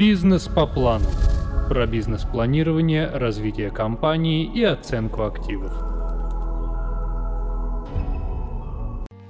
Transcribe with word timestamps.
Бизнес 0.00 0.48
по 0.48 0.66
плану. 0.66 1.04
Про 1.68 1.86
бизнес-планирование, 1.86 3.06
развитие 3.06 3.70
компании 3.70 4.50
и 4.50 4.64
оценку 4.64 5.24
активов. 5.24 5.74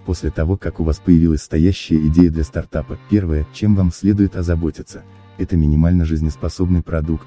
После 0.06 0.30
того, 0.30 0.56
как 0.56 0.78
у 0.78 0.84
вас 0.84 1.00
появилась 1.00 1.42
стоящая 1.42 1.96
идея 2.06 2.30
для 2.30 2.44
стартапа, 2.44 3.00
первое, 3.10 3.48
чем 3.52 3.74
вам 3.74 3.90
следует 3.90 4.36
озаботиться, 4.36 5.02
это 5.38 5.56
минимально 5.56 6.04
жизнеспособный 6.04 6.84
продукт, 6.84 7.26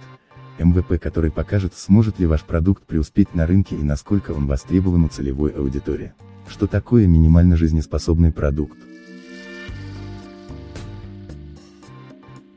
МВП, 0.58 0.98
который 0.98 1.30
покажет, 1.30 1.74
сможет 1.76 2.20
ли 2.20 2.26
ваш 2.26 2.44
продукт 2.44 2.86
преуспеть 2.86 3.36
на 3.36 3.46
рынке 3.46 3.76
и 3.76 3.84
насколько 3.84 4.32
он 4.32 4.48
востребован 4.48 5.04
у 5.04 5.08
целевой 5.10 5.52
аудитории. 5.52 6.14
Что 6.48 6.66
такое 6.66 7.08
минимально 7.08 7.58
жизнеспособный 7.58 8.32
продукт? 8.32 8.78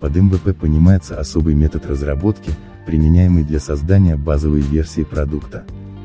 Под 0.00 0.14
МВП 0.14 0.54
понимается 0.54 1.18
особый 1.18 1.54
метод 1.54 1.86
разработки, 1.86 2.52
применяемый 2.86 3.44
для 3.44 3.58
создания 3.58 4.16
базовой 4.16 4.60
версии 4.60 5.04
продукта. 5.04 5.64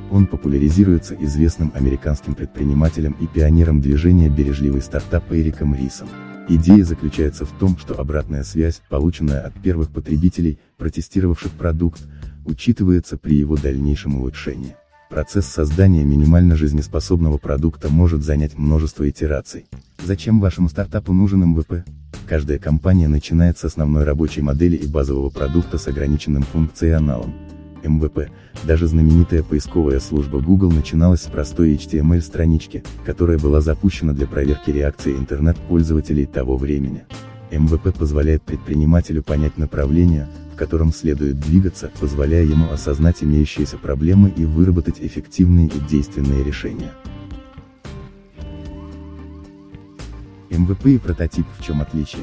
Он 0.09 0.27
популяризируется 0.27 1.13
известным 1.15 1.71
американским 1.75 2.33
предпринимателем 2.33 3.15
и 3.19 3.27
пионером 3.27 3.81
движения 3.81 4.29
«Бережливый 4.29 4.81
стартап» 4.81 5.31
Эриком 5.31 5.75
Рисом. 5.75 6.07
Идея 6.47 6.83
заключается 6.85 7.45
в 7.45 7.51
том, 7.51 7.77
что 7.77 7.99
обратная 7.99 8.43
связь, 8.43 8.81
полученная 8.89 9.41
от 9.41 9.53
первых 9.61 9.89
потребителей, 9.89 10.57
протестировавших 10.77 11.51
продукт, 11.51 12.01
учитывается 12.45 13.17
при 13.17 13.35
его 13.35 13.57
дальнейшем 13.57 14.15
улучшении. 14.15 14.75
Процесс 15.11 15.45
создания 15.45 16.05
минимально 16.05 16.55
жизнеспособного 16.55 17.37
продукта 17.37 17.89
может 17.89 18.23
занять 18.23 18.57
множество 18.57 19.09
итераций. 19.09 19.65
Зачем 20.01 20.39
вашему 20.39 20.69
стартапу 20.69 21.11
нужен 21.11 21.41
MVP? 21.41 21.83
Каждая 22.29 22.59
компания 22.59 23.09
начинает 23.09 23.57
с 23.57 23.65
основной 23.65 24.05
рабочей 24.05 24.41
модели 24.41 24.77
и 24.77 24.87
базового 24.87 25.29
продукта 25.29 25.77
с 25.77 25.87
ограниченным 25.89 26.43
функционалом. 26.43 27.33
MVP, 27.83 28.29
даже 28.63 28.87
знаменитая 28.87 29.43
поисковая 29.43 29.99
служба 29.99 30.39
Google 30.39 30.71
начиналась 30.71 31.23
с 31.23 31.27
простой 31.27 31.75
HTML-странички, 31.75 32.81
которая 33.05 33.37
была 33.37 33.59
запущена 33.59 34.13
для 34.13 34.27
проверки 34.27 34.71
реакции 34.71 35.11
интернет-пользователей 35.11 36.25
того 36.25 36.55
времени. 36.55 37.03
MVP 37.51 37.93
позволяет 37.93 38.43
предпринимателю 38.43 39.23
понять 39.23 39.57
направление, 39.57 40.29
котором 40.61 40.93
следует 40.93 41.39
двигаться, 41.39 41.89
позволяя 41.99 42.43
ему 42.43 42.69
осознать 42.69 43.23
имеющиеся 43.23 43.79
проблемы 43.79 44.29
и 44.29 44.45
выработать 44.45 44.97
эффективные 44.99 45.65
и 45.65 45.79
действенные 45.79 46.43
решения. 46.43 46.91
MVP 50.51 50.85
и 50.85 50.99
прототип 50.99 51.47
в 51.57 51.65
чем 51.65 51.81
отличие? 51.81 52.21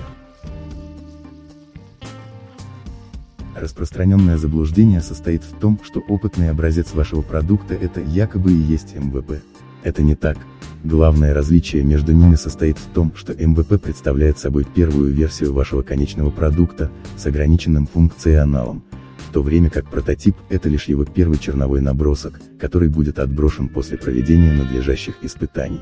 Распространенное 3.57 4.37
заблуждение 4.37 5.01
состоит 5.01 5.43
в 5.43 5.59
том, 5.59 5.81
что 5.83 5.99
опытный 5.99 6.51
образец 6.51 6.95
вашего 6.95 7.23
продукта 7.23 7.75
это 7.75 8.01
якобы 8.01 8.53
и 8.53 8.55
есть 8.55 8.95
MVP. 8.95 9.43
Это 9.83 10.05
не 10.05 10.15
так. 10.15 10.39
Главное 10.85 11.35
различие 11.35 11.83
между 11.83 12.13
ними 12.13 12.37
состоит 12.37 12.79
в 12.79 12.87
том, 12.95 13.13
что 13.17 13.35
MVP 13.35 13.83
представляет 13.83 14.39
собой 14.39 14.65
первую 14.65 15.13
версию 15.13 15.53
вашего 15.53 15.83
конечного 15.83 16.31
продукта, 16.31 16.91
с 17.17 17.27
ограниченным 17.27 17.87
функционалом, 17.87 18.85
в 19.29 19.33
то 19.33 19.43
время 19.43 19.71
как 19.71 19.91
прототип– 19.91 20.37
это 20.49 20.69
лишь 20.69 20.85
его 20.85 21.05
первый 21.05 21.39
черновой 21.39 21.81
набросок, 21.81 22.41
который 22.61 22.89
будет 22.89 23.19
отброшен 23.19 23.69
после 23.69 23.99
проведения 23.99 24.53
надлежащих 24.53 25.17
испытаний. 25.23 25.81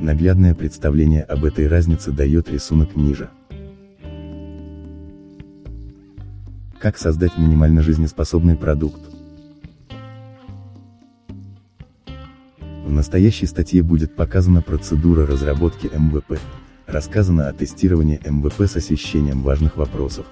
Наглядное 0.00 0.54
представление 0.54 1.24
об 1.24 1.44
этой 1.44 1.66
разнице 1.66 2.12
дает 2.12 2.48
рисунок 2.50 2.94
ниже. 2.94 3.30
Как 6.80 6.96
создать 6.96 7.36
минимально 7.36 7.82
жизнеспособный 7.82 8.54
продукт? 8.54 9.17
В 12.88 12.90
настоящей 12.90 13.44
статье 13.44 13.82
будет 13.82 14.16
показана 14.16 14.62
процедура 14.62 15.26
разработки 15.26 15.90
MVP, 15.94 16.40
рассказано 16.86 17.46
о 17.46 17.52
тестировании 17.52 18.18
MVP 18.24 18.62
с 18.62 18.76
освещением 18.76 19.42
важных 19.42 19.76
вопросов, 19.76 20.24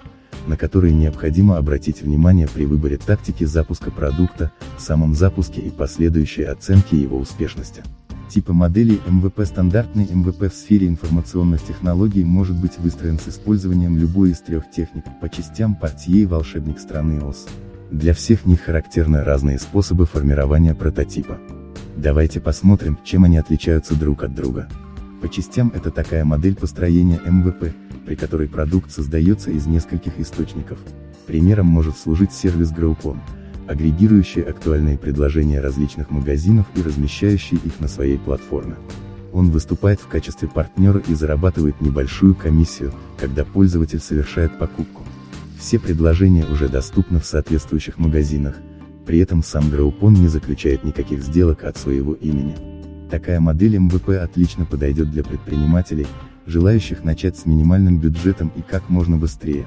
на 0.46 0.56
которые 0.56 0.94
необходимо 0.94 1.58
обратить 1.58 2.00
внимание 2.00 2.48
при 2.48 2.64
выборе 2.64 2.96
тактики 2.96 3.44
запуска 3.44 3.90
продукта, 3.90 4.52
самом 4.78 5.12
запуске 5.12 5.60
и 5.60 5.68
последующей 5.68 6.44
оценке 6.44 6.96
его 6.96 7.18
успешности. 7.18 7.82
Типы 8.30 8.54
моделей 8.54 9.02
MVP 9.06 9.44
Стандартный 9.44 10.08
MVP 10.10 10.50
в 10.50 10.56
сфере 10.56 10.88
информационных 10.88 11.62
технологий 11.62 12.24
может 12.24 12.58
быть 12.58 12.78
выстроен 12.78 13.18
с 13.18 13.28
использованием 13.28 13.98
любой 13.98 14.30
из 14.30 14.40
трех 14.40 14.70
техник, 14.70 15.04
по 15.20 15.28
частям 15.28 15.74
портье 15.74 16.22
и 16.22 16.26
волшебник 16.26 16.80
страны 16.80 17.22
Оз. 17.22 17.48
Для 17.90 18.14
всех 18.14 18.46
них 18.46 18.62
характерны 18.62 19.24
разные 19.24 19.58
способы 19.58 20.06
формирования 20.06 20.74
прототипа. 20.74 21.38
Давайте 21.96 22.40
посмотрим, 22.40 22.98
чем 23.04 23.24
они 23.24 23.38
отличаются 23.38 23.94
друг 23.94 24.22
от 24.22 24.34
друга. 24.34 24.68
По 25.20 25.28
частям 25.28 25.72
это 25.74 25.90
такая 25.90 26.24
модель 26.24 26.54
построения 26.54 27.20
MVP, 27.24 27.72
при 28.04 28.14
которой 28.14 28.48
продукт 28.48 28.90
создается 28.90 29.50
из 29.50 29.66
нескольких 29.66 30.18
источников. 30.20 30.78
Примером 31.26 31.66
может 31.66 31.96
служить 31.96 32.32
сервис 32.32 32.70
Groupon, 32.70 33.18
агрегирующий 33.66 34.42
актуальные 34.42 34.98
предложения 34.98 35.60
различных 35.60 36.10
магазинов 36.10 36.66
и 36.76 36.82
размещающий 36.82 37.56
их 37.56 37.80
на 37.80 37.88
своей 37.88 38.18
платформе. 38.18 38.76
Он 39.32 39.50
выступает 39.50 40.00
в 40.00 40.06
качестве 40.06 40.48
партнера 40.48 41.02
и 41.08 41.14
зарабатывает 41.14 41.80
небольшую 41.80 42.34
комиссию, 42.34 42.92
когда 43.18 43.44
пользователь 43.44 44.00
совершает 44.00 44.58
покупку. 44.58 45.02
Все 45.58 45.78
предложения 45.78 46.46
уже 46.46 46.68
доступны 46.68 47.18
в 47.18 47.26
соответствующих 47.26 47.98
магазинах, 47.98 48.56
при 49.06 49.20
этом 49.20 49.42
сам 49.42 49.70
Groupon 49.70 50.10
не 50.18 50.28
заключает 50.28 50.84
никаких 50.84 51.22
сделок 51.22 51.64
от 51.64 51.76
своего 51.76 52.12
имени. 52.14 52.56
Такая 53.10 53.38
модель 53.38 53.78
МВП 53.78 54.20
отлично 54.20 54.64
подойдет 54.64 55.10
для 55.12 55.22
предпринимателей, 55.22 56.06
желающих 56.44 57.04
начать 57.04 57.38
с 57.38 57.46
минимальным 57.46 57.98
бюджетом 58.00 58.50
и 58.56 58.62
как 58.62 58.88
можно 58.88 59.16
быстрее. 59.16 59.66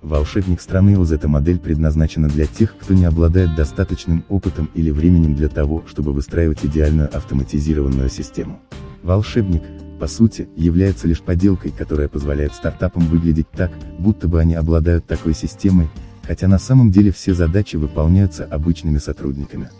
Волшебник 0.00 0.60
страны 0.60 0.98
ОЗ 0.98 1.12
эта 1.12 1.28
модель 1.28 1.58
предназначена 1.58 2.28
для 2.28 2.46
тех, 2.46 2.74
кто 2.78 2.94
не 2.94 3.04
обладает 3.04 3.54
достаточным 3.56 4.24
опытом 4.28 4.70
или 4.74 4.90
временем 4.90 5.34
для 5.34 5.48
того, 5.48 5.84
чтобы 5.86 6.12
выстраивать 6.12 6.64
идеальную 6.64 7.14
автоматизированную 7.14 8.08
систему. 8.08 8.60
Волшебник, 9.02 9.62
по 10.00 10.06
сути, 10.06 10.48
является 10.56 11.08
лишь 11.08 11.20
поделкой, 11.20 11.72
которая 11.72 12.08
позволяет 12.08 12.54
стартапам 12.54 13.06
выглядеть 13.06 13.50
так, 13.50 13.72
будто 13.98 14.28
бы 14.28 14.40
они 14.40 14.54
обладают 14.54 15.06
такой 15.06 15.34
системой, 15.34 15.88
хотя 16.28 16.46
на 16.46 16.58
самом 16.58 16.90
деле 16.90 17.10
все 17.10 17.32
задачи 17.32 17.76
выполняются 17.76 18.44
обычными 18.44 18.98
сотрудниками. 18.98 19.70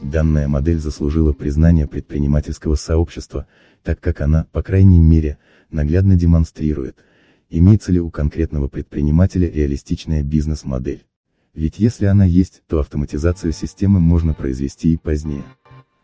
Данная 0.00 0.46
модель 0.46 0.78
заслужила 0.78 1.32
признание 1.32 1.88
предпринимательского 1.88 2.76
сообщества, 2.76 3.48
так 3.82 3.98
как 3.98 4.20
она, 4.20 4.46
по 4.52 4.62
крайней 4.62 5.00
мере, 5.00 5.38
наглядно 5.72 6.14
демонстрирует, 6.14 6.98
имеется 7.50 7.90
ли 7.90 7.98
у 7.98 8.10
конкретного 8.10 8.68
предпринимателя 8.68 9.50
реалистичная 9.50 10.22
бизнес-модель. 10.22 11.04
Ведь 11.52 11.80
если 11.80 12.06
она 12.06 12.24
есть, 12.24 12.62
то 12.68 12.78
автоматизацию 12.78 13.50
системы 13.52 13.98
можно 13.98 14.34
произвести 14.34 14.92
и 14.92 14.96
позднее. 14.96 15.42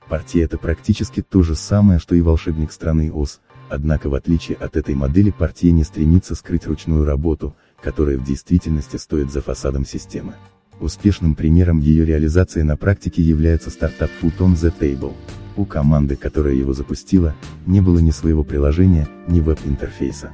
Партия 0.08 0.42
это 0.42 0.58
практически 0.58 1.22
то 1.22 1.44
же 1.44 1.54
самое, 1.54 2.00
что 2.00 2.16
и 2.16 2.20
волшебник 2.20 2.72
страны 2.72 3.12
ОС, 3.12 3.40
однако 3.70 4.08
в 4.08 4.14
отличие 4.16 4.56
от 4.56 4.76
этой 4.76 4.96
модели 4.96 5.30
партия 5.30 5.70
не 5.70 5.84
стремится 5.84 6.34
скрыть 6.34 6.66
ручную 6.66 7.04
работу, 7.04 7.54
которая 7.84 8.16
в 8.16 8.24
действительности 8.24 8.96
стоит 8.96 9.30
за 9.30 9.42
фасадом 9.42 9.84
системы. 9.84 10.34
Успешным 10.80 11.34
примером 11.34 11.80
ее 11.80 12.06
реализации 12.06 12.62
на 12.62 12.78
практике 12.78 13.22
является 13.22 13.68
стартап 13.68 14.10
Food 14.22 14.38
on 14.38 14.54
the 14.54 14.72
Table. 14.76 15.12
У 15.56 15.66
команды, 15.66 16.16
которая 16.16 16.54
его 16.54 16.72
запустила, 16.72 17.34
не 17.66 17.82
было 17.82 17.98
ни 17.98 18.10
своего 18.10 18.42
приложения, 18.42 19.06
ни 19.28 19.40
веб-интерфейса. 19.40 20.30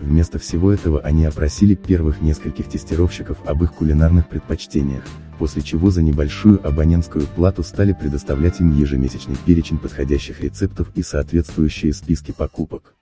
Вместо 0.00 0.38
всего 0.38 0.72
этого 0.72 1.00
они 1.00 1.24
опросили 1.24 1.74
первых 1.74 2.20
нескольких 2.22 2.66
тестировщиков 2.68 3.38
об 3.46 3.62
их 3.62 3.72
кулинарных 3.74 4.28
предпочтениях, 4.28 5.04
после 5.38 5.62
чего 5.62 5.90
за 5.90 6.02
небольшую 6.02 6.66
абонентскую 6.66 7.26
плату 7.26 7.62
стали 7.62 7.92
предоставлять 7.92 8.60
им 8.60 8.76
ежемесячный 8.76 9.36
перечень 9.46 9.78
подходящих 9.78 10.40
рецептов 10.40 10.90
и 10.94 11.02
соответствующие 11.02 11.92
списки 11.92 12.32
покупок. 12.32 12.96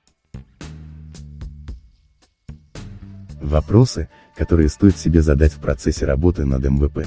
Вопросы, 3.40 4.08
которые 4.36 4.68
стоит 4.68 4.96
себе 4.96 5.22
задать 5.22 5.52
в 5.52 5.58
процессе 5.58 6.06
работы 6.06 6.44
над 6.44 6.62
МВП. 6.64 7.06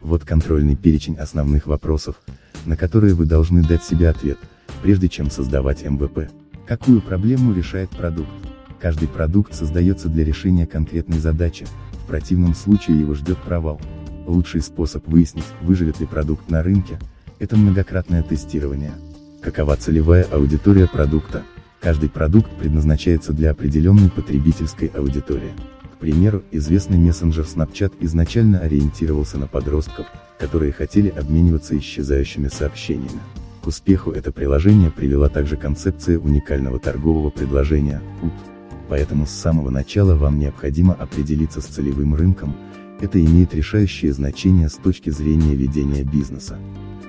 Вот 0.00 0.24
контрольный 0.24 0.76
перечень 0.76 1.16
основных 1.16 1.66
вопросов, 1.66 2.16
на 2.64 2.76
которые 2.76 3.14
вы 3.14 3.26
должны 3.26 3.62
дать 3.62 3.84
себе 3.84 4.08
ответ– 4.08 4.38
прежде 4.82 5.08
чем 5.08 5.30
создавать 5.30 5.82
МВП. 5.82 6.30
Какую 6.66 7.00
проблему 7.00 7.52
решает 7.52 7.90
продукт? 7.90 8.30
Каждый 8.80 9.08
продукт 9.08 9.54
создается 9.54 10.08
для 10.08 10.24
решения 10.24 10.66
конкретной 10.66 11.18
задачи, 11.18 11.66
в 12.04 12.06
противном 12.06 12.54
случае 12.54 13.00
его 13.00 13.14
ждет 13.14 13.38
провал. 13.38 13.80
Лучший 14.26 14.60
способ 14.60 15.06
выяснить, 15.08 15.44
выживет 15.62 16.00
ли 16.00 16.06
продукт 16.06 16.50
на 16.50 16.62
рынке, 16.62 16.98
это 17.38 17.56
многократное 17.56 18.22
тестирование. 18.22 18.92
Какова 19.42 19.76
целевая 19.76 20.24
аудитория 20.24 20.86
продукта? 20.86 21.42
Каждый 21.86 22.08
продукт 22.08 22.50
предназначается 22.58 23.32
для 23.32 23.52
определенной 23.52 24.10
потребительской 24.10 24.88
аудитории. 24.88 25.52
К 25.94 25.98
примеру, 25.98 26.42
известный 26.50 26.98
мессенджер 26.98 27.44
Snapchat 27.44 27.92
изначально 28.00 28.58
ориентировался 28.58 29.38
на 29.38 29.46
подростков, 29.46 30.04
которые 30.36 30.72
хотели 30.72 31.10
обмениваться 31.10 31.78
исчезающими 31.78 32.48
сообщениями. 32.48 33.20
К 33.62 33.68
успеху 33.68 34.10
это 34.10 34.32
приложение 34.32 34.90
привела 34.90 35.28
также 35.28 35.56
концепция 35.56 36.18
уникального 36.18 36.80
торгового 36.80 37.30
предложения 37.30 38.02
(UT). 38.20 38.32
Поэтому 38.88 39.24
с 39.24 39.30
самого 39.30 39.70
начала 39.70 40.16
вам 40.16 40.40
необходимо 40.40 40.92
определиться 40.92 41.60
с 41.60 41.66
целевым 41.66 42.16
рынком, 42.16 42.56
это 43.00 43.24
имеет 43.24 43.54
решающее 43.54 44.12
значение 44.12 44.68
с 44.70 44.74
точки 44.74 45.10
зрения 45.10 45.54
ведения 45.54 46.02
бизнеса. 46.02 46.58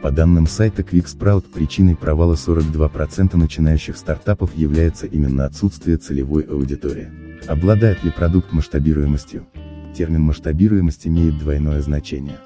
По 0.01 0.11
данным 0.11 0.45
сайта 0.45 0.83
QuickSprout 0.83 1.45
причиной 1.51 1.95
провала 1.95 2.35
42% 2.35 3.35
начинающих 3.35 3.97
стартапов 3.97 4.55
является 4.55 5.07
именно 5.07 5.45
отсутствие 5.45 5.97
целевой 5.97 6.43
аудитории. 6.43 7.09
Обладает 7.47 8.03
ли 8.03 8.11
продукт 8.11 8.51
масштабируемостью? 8.51 9.47
Термин 9.95 10.21
масштабируемость 10.21 11.07
имеет 11.07 11.39
двойное 11.39 11.81
значение. 11.81 12.37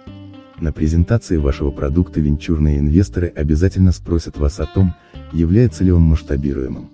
На 0.61 0.71
презентации 0.71 1.35
вашего 1.35 1.71
продукта 1.71 2.21
венчурные 2.21 2.79
инвесторы 2.79 3.27
обязательно 3.27 3.91
спросят 3.91 4.37
вас 4.37 4.61
о 4.61 4.65
том, 4.65 4.93
является 5.33 5.83
ли 5.83 5.91
он 5.91 6.03
масштабируемым. 6.03 6.89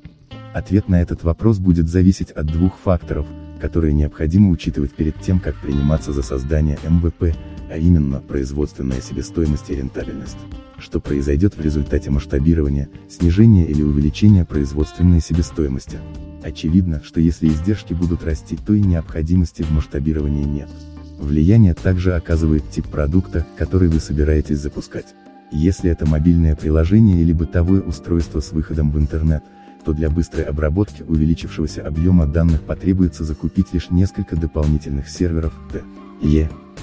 Ответ 0.54 0.90
на 0.90 1.02
этот 1.02 1.24
вопрос 1.24 1.60
будет 1.60 1.88
зависеть 1.88 2.32
от 2.32 2.48
двух 2.48 2.80
факторов, 2.80 3.28
которые 3.62 3.94
необходимо 3.94 4.50
учитывать 4.50 4.92
перед 4.92 5.20
тем, 5.22 5.40
как 5.40 5.56
приниматься 5.56 6.14
за 6.14 6.24
создание 6.24 6.80
МВП, 6.84 7.36
а 7.70 7.78
именно 7.78 8.20
производственная 8.20 9.02
себестоимость 9.02 9.70
и 9.70 9.76
рентабельность. 9.76 10.38
Что 10.78 11.00
произойдет 11.00 11.58
в 11.58 11.62
результате 11.62 12.12
масштабирования, 12.12 12.90
снижения 13.10 13.66
или 13.66 13.82
увеличения 13.82 14.46
производственной 14.46 15.22
себестоимости? 15.22 15.98
Очевидно, 16.44 17.02
что 17.04 17.20
если 17.20 17.48
издержки 17.48 17.94
будут 17.94 18.24
расти, 18.24 18.58
то 18.58 18.74
и 18.74 18.82
необходимости 18.82 19.64
в 19.64 19.72
масштабировании 19.72 20.44
нет. 20.44 20.70
Влияние 21.18 21.74
также 21.74 22.16
оказывает 22.16 22.70
тип 22.70 22.88
продукта, 22.88 23.46
который 23.58 23.88
вы 23.90 24.00
собираетесь 24.00 24.60
запускать. 24.60 25.08
Если 25.52 25.90
это 25.90 26.06
мобильное 26.06 26.56
приложение 26.56 27.20
или 27.22 27.34
бытовое 27.34 27.82
устройство 27.82 28.40
с 28.40 28.52
выходом 28.52 28.92
в 28.92 29.00
интернет, 29.00 29.44
то 29.84 29.94
для 29.94 30.10
быстрой 30.10 30.44
обработки 30.44 31.04
увеличившегося 31.04 31.88
объема 31.88 32.28
данных 32.28 32.62
потребуется 32.62 33.24
закупить 33.24 33.74
лишь 33.74 33.90
несколько 33.90 34.36
дополнительных 34.36 35.10
серверов, 35.10 35.54
т. 35.72 35.82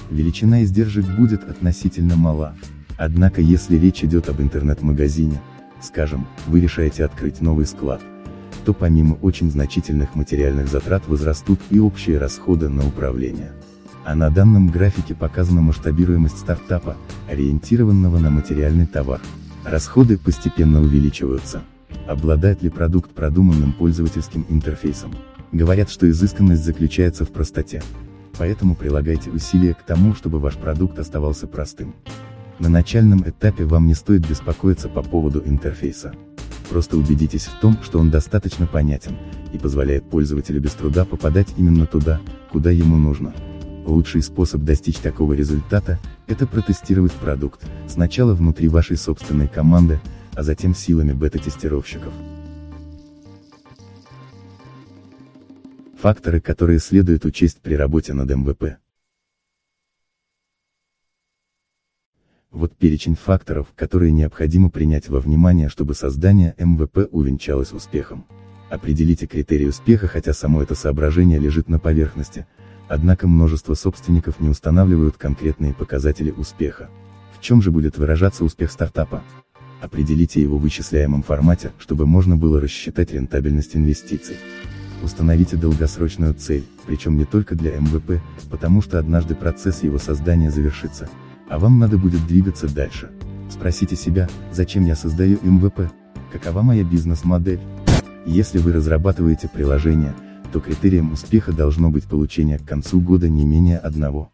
Величина 0.09 0.63
издержек 0.63 1.05
будет 1.05 1.43
относительно 1.49 2.15
мала. 2.15 2.55
Однако 2.97 3.41
если 3.41 3.77
речь 3.77 4.03
идет 4.03 4.29
об 4.29 4.41
интернет-магазине, 4.41 5.41
скажем, 5.81 6.27
вы 6.47 6.61
решаете 6.61 7.05
открыть 7.05 7.41
новый 7.41 7.65
склад, 7.65 8.01
то 8.65 8.73
помимо 8.73 9.15
очень 9.15 9.51
значительных 9.51 10.15
материальных 10.15 10.67
затрат 10.67 11.07
возрастут 11.07 11.59
и 11.69 11.79
общие 11.79 12.17
расходы 12.17 12.69
на 12.69 12.85
управление. 12.85 13.51
А 14.05 14.15
на 14.15 14.29
данном 14.29 14.67
графике 14.67 15.15
показана 15.15 15.61
масштабируемость 15.61 16.37
стартапа, 16.37 16.95
ориентированного 17.29 18.19
на 18.19 18.29
материальный 18.29 18.85
товар. 18.85 19.19
Расходы 19.63 20.17
постепенно 20.17 20.81
увеличиваются. 20.81 21.63
Обладает 22.07 22.61
ли 22.61 22.69
продукт 22.69 23.11
продуманным 23.11 23.73
пользовательским 23.73 24.45
интерфейсом? 24.49 25.11
Говорят, 25.51 25.89
что 25.89 26.07
изысканность 26.09 26.63
заключается 26.63 27.25
в 27.25 27.31
простоте. 27.31 27.81
Поэтому 28.37 28.75
прилагайте 28.75 29.29
усилия 29.29 29.73
к 29.73 29.83
тому, 29.83 30.13
чтобы 30.13 30.39
ваш 30.39 30.55
продукт 30.55 30.99
оставался 30.99 31.47
простым. 31.47 31.95
На 32.59 32.69
начальном 32.69 33.21
этапе 33.27 33.65
вам 33.65 33.87
не 33.87 33.93
стоит 33.93 34.27
беспокоиться 34.27 34.89
по 34.89 35.01
поводу 35.01 35.41
интерфейса. 35.45 36.13
Просто 36.69 36.97
убедитесь 36.97 37.45
в 37.45 37.59
том, 37.59 37.77
что 37.83 37.99
он 37.99 38.09
достаточно 38.09 38.65
понятен, 38.65 39.17
и 39.53 39.57
позволяет 39.57 40.09
пользователю 40.09 40.61
без 40.61 40.71
труда 40.71 41.05
попадать 41.05 41.47
именно 41.57 41.85
туда, 41.85 42.19
куда 42.51 42.71
ему 42.71 42.97
нужно. 42.97 43.33
Лучший 43.85 44.23
способ 44.23 44.61
достичь 44.61 44.97
такого 44.97 45.33
результата– 45.33 45.99
это 46.27 46.47
протестировать 46.47 47.11
продукт, 47.11 47.61
сначала 47.87 48.33
внутри 48.33 48.67
вашей 48.67 48.97
собственной 48.97 49.47
команды, 49.47 49.99
а 50.33 50.43
затем 50.43 50.73
силами 50.73 51.13
бета-тестировщиков. 51.13 52.11
Факторы, 56.05 56.39
которые 56.39 56.77
следует 56.77 57.25
учесть 57.25 57.61
при 57.61 57.73
работе 57.73 58.13
над 58.13 58.29
МВП. 58.29 58.77
Вот 62.51 62.77
перечень 62.77 63.15
факторов, 63.15 63.73
которые 63.75 64.11
необходимо 64.11 64.69
принять 64.69 65.09
во 65.09 65.19
внимание, 65.19 65.67
чтобы 65.67 65.95
создание 65.95 66.53
MVP 66.59 67.07
увенчалось 67.09 67.73
успехом. 67.73 68.27
Определите 68.69 69.25
критерии 69.25 69.65
успеха, 69.65 70.05
хотя 70.05 70.33
само 70.33 70.61
это 70.61 70.75
соображение 70.75 71.39
лежит 71.39 71.69
на 71.69 71.79
поверхности, 71.79 72.45
однако 72.87 73.27
множество 73.27 73.73
собственников 73.73 74.39
не 74.39 74.49
устанавливают 74.49 75.17
конкретные 75.17 75.73
показатели 75.73 76.29
успеха. 76.29 76.87
В 77.35 77.41
чем 77.41 77.63
же 77.63 77.71
будет 77.71 77.97
выражаться 77.97 78.45
успех 78.45 78.71
стартапа? 78.71 79.23
Определите 79.81 80.39
его 80.39 80.59
в 80.59 80.61
вычисляемом 80.61 81.23
формате, 81.23 81.71
чтобы 81.79 82.05
можно 82.05 82.37
было 82.37 82.61
рассчитать 82.61 83.11
рентабельность 83.11 83.75
инвестиций. 83.75 84.37
Установите 85.05 85.55
долгосрочную 85.55 86.33
цель, 86.33 86.63
причем 86.87 87.15
не 87.15 87.25
только 87.25 87.53
для 87.53 87.77
MVP, 87.77 88.23
потому 88.49 88.81
что 88.81 88.97
однажды 88.97 89.35
процесс 89.35 89.83
его 89.83 89.99
создания 89.99 90.49
завершится, 90.49 91.07
а 91.47 91.59
вам 91.59 91.77
надо 91.77 91.99
будет 91.99 92.25
двигаться 92.25 92.67
дальше. 92.67 93.11
Спросите 93.51 93.95
себя, 93.95 94.27
зачем 94.51 94.83
я 94.83 94.95
создаю 94.95 95.37
МВП? 95.43 95.91
Какова 96.33 96.63
моя 96.63 96.83
бизнес-модель? 96.83 97.59
Если 98.25 98.57
вы 98.57 98.73
разрабатываете 98.73 99.47
приложение, 99.47 100.15
то 100.51 100.59
критерием 100.59 101.13
успеха 101.13 101.53
должно 101.53 101.91
быть 101.91 102.05
получение 102.05 102.57
к 102.57 102.65
концу 102.65 102.99
года 102.99 103.29
не 103.29 103.45
менее 103.45 103.77
одного 103.77 104.31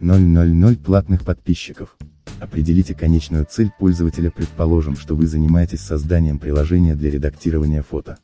000 0.00 0.76
платных 0.78 1.24
подписчиков. 1.24 1.96
Определите 2.40 2.92
конечную 2.92 3.46
цель 3.48 3.70
пользователя 3.78 4.32
предположим, 4.32 4.96
что 4.96 5.14
вы 5.14 5.28
занимаетесь 5.28 5.80
созданием 5.80 6.40
приложения 6.40 6.96
для 6.96 7.08
редактирования 7.08 7.82
фото. 7.82 8.18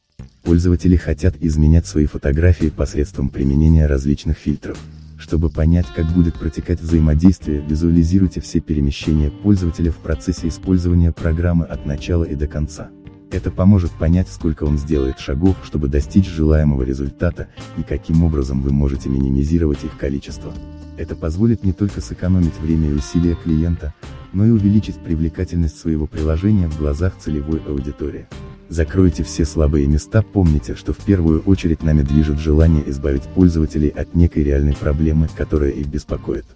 Пользователи 0.45 0.95
хотят 0.97 1.37
изменять 1.41 1.87
свои 1.87 2.05
фотографии 2.05 2.69
посредством 2.69 3.31
применения 3.31 3.87
различных 3.87 4.37
фильтров. 4.37 4.79
Чтобы 5.19 5.49
понять, 5.49 5.87
как 5.97 6.07
будет 6.13 6.35
протекать 6.35 6.81
взаимодействие, 6.83 7.65
визуализируйте 7.67 8.43
все 8.43 8.61
перемещения 8.61 9.31
пользователя 9.31 9.91
в 9.91 9.97
процессе 9.97 10.49
использования 10.49 11.13
программы 11.13 11.65
от 11.65 11.87
начала 11.87 12.25
и 12.25 12.35
до 12.35 12.47
конца. 12.47 12.91
Это 13.31 13.51
поможет 13.51 13.91
понять, 13.93 14.29
сколько 14.29 14.65
он 14.65 14.77
сделает 14.77 15.19
шагов, 15.19 15.57
чтобы 15.65 15.89
достичь 15.89 16.29
желаемого 16.29 16.83
результата, 16.83 17.49
и 17.79 17.83
каким 17.83 18.23
образом 18.23 18.61
вы 18.61 18.71
можете 18.71 19.09
минимизировать 19.09 19.83
их 19.83 19.97
количество. 19.97 20.53
Это 20.99 21.17
позволит 21.17 21.65
не 21.65 21.73
только 21.73 22.03
сэкономить 22.03 22.61
время 22.61 22.91
и 22.91 22.95
усилия 22.95 23.35
клиента, 23.35 23.95
но 24.35 24.45
и 24.45 24.51
увеличить 24.51 24.99
привлекательность 25.01 25.79
своего 25.79 26.07
приложения 26.07 26.69
в 26.69 26.79
глазах 26.79 27.17
целевой 27.19 27.61
аудитории. 27.67 28.27
Закройте 28.69 29.23
все 29.23 29.45
слабые 29.45 29.87
места, 29.87 30.23
помните, 30.23 30.75
что 30.75 30.93
в 30.93 30.99
первую 30.99 31.41
очередь 31.43 31.83
нами 31.83 32.03
движет 32.03 32.39
желание 32.39 32.89
избавить 32.91 33.23
пользователей 33.23 33.89
от 33.89 34.15
некой 34.15 34.43
реальной 34.43 34.75
проблемы, 34.75 35.29
которая 35.37 35.71
их 35.71 35.87
беспокоит. 35.87 36.47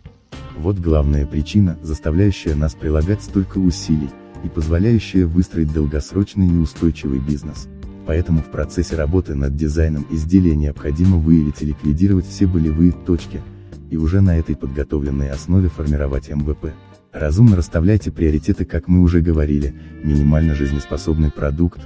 Вот 0.56 0.78
главная 0.78 1.26
причина, 1.26 1.78
заставляющая 1.82 2.54
нас 2.54 2.74
прилагать 2.74 3.22
столько 3.22 3.58
усилий, 3.58 4.10
и 4.44 4.48
позволяющая 4.48 5.26
выстроить 5.26 5.72
долгосрочный 5.72 6.48
и 6.48 6.56
устойчивый 6.56 7.18
бизнес. 7.18 7.68
Поэтому 8.06 8.40
в 8.40 8.46
процессе 8.46 8.96
работы 8.96 9.34
над 9.34 9.54
дизайном 9.54 10.06
изделия 10.10 10.56
необходимо 10.56 11.18
выявить 11.18 11.60
и 11.60 11.66
ликвидировать 11.66 12.26
все 12.26 12.46
болевые 12.46 12.92
точки, 12.92 13.42
и 13.90 13.96
уже 13.96 14.20
на 14.20 14.38
этой 14.38 14.56
подготовленной 14.56 15.30
основе 15.30 15.68
формировать 15.68 16.28
МВП. 16.28 16.72
Разумно 17.12 17.56
расставляйте 17.56 18.10
приоритеты, 18.10 18.64
как 18.64 18.86
мы 18.88 19.00
уже 19.02 19.20
говорили, 19.20 19.74
минимально 20.02 20.54
жизнеспособный 20.54 21.30
продукт. 21.30 21.80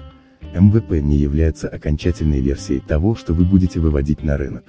MVP 0.55 1.01
не 1.01 1.17
является 1.17 1.69
окончательной 1.69 2.41
версией 2.41 2.81
того, 2.81 3.15
что 3.15 3.33
вы 3.33 3.45
будете 3.45 3.81
выводить 3.81 4.23
на 4.23 4.37
рынок. 4.37 4.65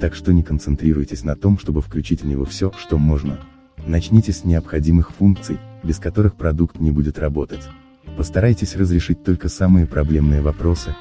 Так 0.00 0.14
что 0.14 0.32
не 0.32 0.42
концентрируйтесь 0.42 1.24
на 1.24 1.36
том, 1.36 1.58
чтобы 1.58 1.82
включить 1.82 2.22
в 2.22 2.26
него 2.26 2.44
все, 2.44 2.72
что 2.78 2.98
можно. 2.98 3.38
Начните 3.86 4.32
с 4.32 4.44
необходимых 4.44 5.12
функций, 5.12 5.58
без 5.84 5.98
которых 5.98 6.34
продукт 6.34 6.80
не 6.80 6.90
будет 6.90 7.18
работать. 7.18 7.68
Постарайтесь 8.16 8.76
разрешить 8.76 9.22
только 9.22 9.48
самые 9.48 9.86
проблемные 9.86 10.42
вопросы, 10.42 10.94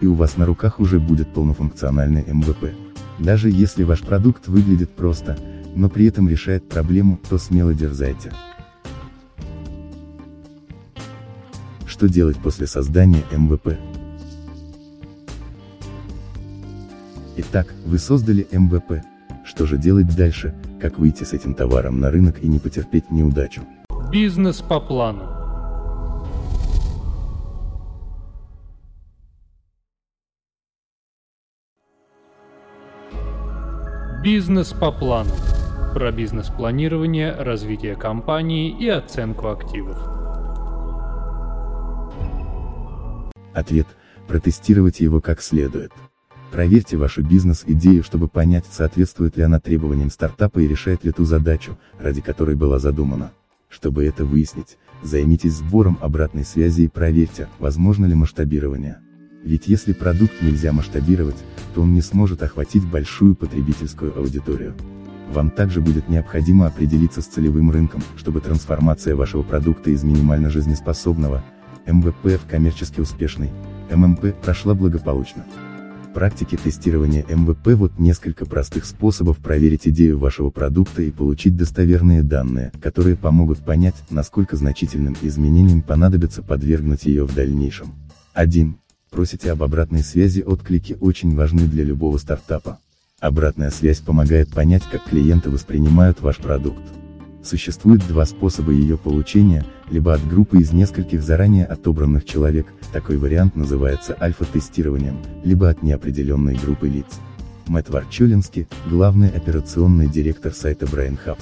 и 0.00 0.06
у 0.06 0.14
вас 0.14 0.36
на 0.36 0.46
руках 0.46 0.80
уже 0.80 0.98
будет 0.98 1.32
полнофункциональный 1.32 2.24
MVP. 2.26 2.74
Даже 3.18 3.50
если 3.50 3.82
ваш 3.82 4.00
продукт 4.00 4.48
выглядит 4.48 4.90
просто, 4.90 5.38
но 5.74 5.88
при 5.88 6.06
этом 6.06 6.28
решает 6.28 6.68
проблему, 6.68 7.20
то 7.28 7.38
смело 7.38 7.74
дерзайте. 7.74 8.32
Что 11.96 12.10
делать 12.10 12.36
после 12.36 12.66
создания 12.66 13.24
MVP? 13.32 13.78
Итак, 17.38 17.72
вы 17.86 17.98
создали 17.98 18.46
MVP. 18.52 19.02
Что 19.46 19.64
же 19.64 19.78
делать 19.78 20.14
дальше, 20.14 20.54
как 20.78 20.98
выйти 20.98 21.24
с 21.24 21.32
этим 21.32 21.54
товаром 21.54 21.98
на 21.98 22.10
рынок 22.10 22.42
и 22.42 22.48
не 22.48 22.58
потерпеть 22.58 23.10
неудачу? 23.10 23.62
Бизнес 24.12 24.60
по 24.60 24.78
плану. 24.78 25.22
Бизнес 34.22 34.74
по 34.74 34.92
плану. 34.92 35.30
Про 35.94 36.12
бизнес-планирование, 36.12 37.32
развитие 37.32 37.96
компании 37.96 38.68
и 38.68 38.86
оценку 38.86 39.48
активов. 39.48 40.15
Ответ– 43.56 43.86
протестировать 44.28 45.00
его 45.00 45.22
как 45.22 45.40
следует. 45.40 45.90
Проверьте 46.52 46.98
вашу 46.98 47.22
бизнес-идею, 47.22 48.04
чтобы 48.04 48.28
понять, 48.28 48.66
соответствует 48.70 49.38
ли 49.38 49.44
она 49.44 49.60
требованиям 49.60 50.10
стартапа 50.10 50.58
и 50.58 50.68
решает 50.68 51.04
ли 51.04 51.10
ту 51.10 51.24
задачу, 51.24 51.78
ради 51.98 52.20
которой 52.20 52.54
была 52.54 52.78
задумана. 52.78 53.32
Чтобы 53.70 54.04
это 54.04 54.26
выяснить, 54.26 54.76
займитесь 55.02 55.54
сбором 55.54 55.96
обратной 56.02 56.44
связи 56.44 56.82
и 56.82 56.88
проверьте, 56.88 57.48
возможно 57.58 58.04
ли 58.04 58.14
масштабирование. 58.14 58.98
Ведь 59.42 59.68
если 59.68 59.94
продукт 59.94 60.42
нельзя 60.42 60.72
масштабировать, 60.72 61.42
то 61.74 61.80
он 61.80 61.94
не 61.94 62.02
сможет 62.02 62.42
охватить 62.42 62.86
большую 62.86 63.34
потребительскую 63.36 64.18
аудиторию. 64.18 64.74
Вам 65.32 65.50
также 65.50 65.80
будет 65.80 66.10
необходимо 66.10 66.66
определиться 66.66 67.22
с 67.22 67.26
целевым 67.26 67.70
рынком, 67.70 68.02
чтобы 68.18 68.40
трансформация 68.40 69.16
вашего 69.16 69.42
продукта 69.42 69.90
из 69.90 70.04
минимально 70.04 70.50
жизнеспособного, 70.50 71.42
MVP 71.86 72.40
в 72.42 72.48
коммерчески 72.48 73.00
успешный, 73.00 73.50
MMP, 73.90 74.34
прошла 74.42 74.74
благополучно 74.74 75.44
практике 76.16 76.56
тестирования 76.56 77.26
MVP 77.28 77.74
вот 77.74 77.98
несколько 77.98 78.46
простых 78.46 78.86
способов 78.86 79.36
проверить 79.36 79.86
идею 79.86 80.18
вашего 80.18 80.48
продукта 80.48 81.02
и 81.02 81.10
получить 81.10 81.58
достоверные 81.58 82.22
данные, 82.22 82.72
которые 82.80 83.16
помогут 83.16 83.62
понять, 83.62 83.96
насколько 84.08 84.56
значительным 84.56 85.14
изменениям 85.20 85.82
понадобится 85.82 86.42
подвергнуть 86.42 87.04
ее 87.04 87.26
в 87.26 87.34
дальнейшем. 87.34 87.92
1. 88.32 88.78
Просите 89.10 89.52
об 89.52 89.62
обратной 89.62 90.02
связи 90.02 90.40
отклики 90.40 90.96
очень 90.98 91.36
важны 91.36 91.66
для 91.66 91.84
любого 91.84 92.16
стартапа. 92.16 92.78
Обратная 93.20 93.68
связь 93.68 93.98
помогает 93.98 94.48
понять, 94.48 94.84
как 94.90 95.04
клиенты 95.04 95.50
воспринимают 95.50 96.22
ваш 96.22 96.38
продукт. 96.38 96.80
Существует 97.46 98.04
два 98.08 98.26
способа 98.26 98.72
ее 98.72 98.98
получения, 98.98 99.64
либо 99.88 100.12
от 100.12 100.28
группы 100.28 100.58
из 100.58 100.72
нескольких 100.72 101.22
заранее 101.22 101.64
отобранных 101.64 102.24
человек, 102.24 102.66
такой 102.92 103.18
вариант 103.18 103.54
называется 103.54 104.16
альфа-тестированием, 104.20 105.16
либо 105.44 105.68
от 105.68 105.80
неопределенной 105.80 106.56
группы 106.56 106.88
лиц. 106.88 107.06
Мэтт 107.68 107.90
Варчулинский, 107.90 108.66
главный 108.90 109.28
операционный 109.28 110.08
директор 110.08 110.52
сайта 110.52 110.86
Brain 110.86 111.16
Hub. 111.24 111.38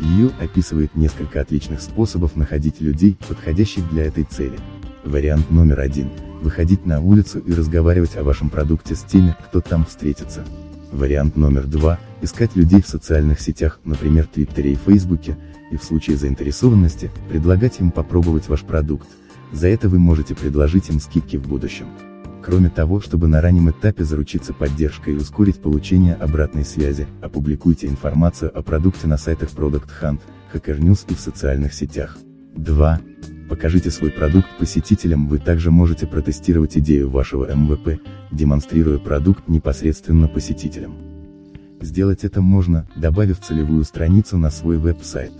Ее 0.00 0.30
описывает 0.40 0.96
несколько 0.96 1.40
отличных 1.40 1.80
способов 1.82 2.34
находить 2.34 2.80
людей, 2.80 3.16
подходящих 3.28 3.88
для 3.90 4.06
этой 4.06 4.24
цели. 4.24 4.58
Вариант 5.04 5.52
номер 5.52 5.78
один– 5.78 6.10
выходить 6.42 6.84
на 6.84 7.00
улицу 7.00 7.38
и 7.38 7.54
разговаривать 7.54 8.16
о 8.16 8.24
вашем 8.24 8.50
продукте 8.50 8.96
с 8.96 9.04
теми, 9.04 9.36
кто 9.46 9.60
там 9.60 9.86
встретится. 9.86 10.44
Вариант 10.94 11.36
номер 11.36 11.66
два– 11.66 11.98
искать 12.22 12.54
людей 12.54 12.80
в 12.80 12.86
социальных 12.86 13.40
сетях, 13.40 13.80
например 13.84 14.28
Твиттере 14.28 14.74
и 14.74 14.76
Фейсбуке, 14.76 15.36
и 15.72 15.76
в 15.76 15.82
случае 15.82 16.16
заинтересованности, 16.16 17.10
предлагать 17.28 17.80
им 17.80 17.90
попробовать 17.90 18.48
ваш 18.48 18.62
продукт. 18.62 19.08
За 19.52 19.66
это 19.66 19.88
вы 19.88 19.98
можете 19.98 20.36
предложить 20.36 20.90
им 20.90 21.00
скидки 21.00 21.36
в 21.36 21.48
будущем. 21.48 21.86
Кроме 22.44 22.68
того, 22.70 23.00
чтобы 23.00 23.26
на 23.26 23.40
раннем 23.40 23.70
этапе 23.70 24.04
заручиться 24.04 24.54
поддержкой 24.54 25.14
и 25.14 25.16
ускорить 25.16 25.60
получение 25.60 26.14
обратной 26.14 26.64
связи, 26.64 27.08
опубликуйте 27.20 27.88
информацию 27.88 28.56
о 28.56 28.62
продукте 28.62 29.08
на 29.08 29.16
сайтах 29.16 29.50
Product 29.50 29.88
Hunt, 30.00 30.20
Hacker 30.52 30.78
News 30.78 31.06
и 31.08 31.14
в 31.14 31.20
социальных 31.20 31.74
сетях. 31.74 32.16
2. 32.56 33.00
Покажите 33.48 33.90
свой 33.90 34.10
продукт 34.10 34.48
посетителям, 34.58 35.28
вы 35.28 35.38
также 35.38 35.70
можете 35.70 36.06
протестировать 36.06 36.78
идею 36.78 37.10
вашего 37.10 37.50
MVP, 37.50 38.00
демонстрируя 38.32 38.98
продукт 38.98 39.48
непосредственно 39.48 40.28
посетителям. 40.28 40.94
Сделать 41.80 42.24
это 42.24 42.40
можно, 42.40 42.88
добавив 42.96 43.40
целевую 43.40 43.84
страницу 43.84 44.38
на 44.38 44.50
свой 44.50 44.78
веб-сайт. 44.78 45.32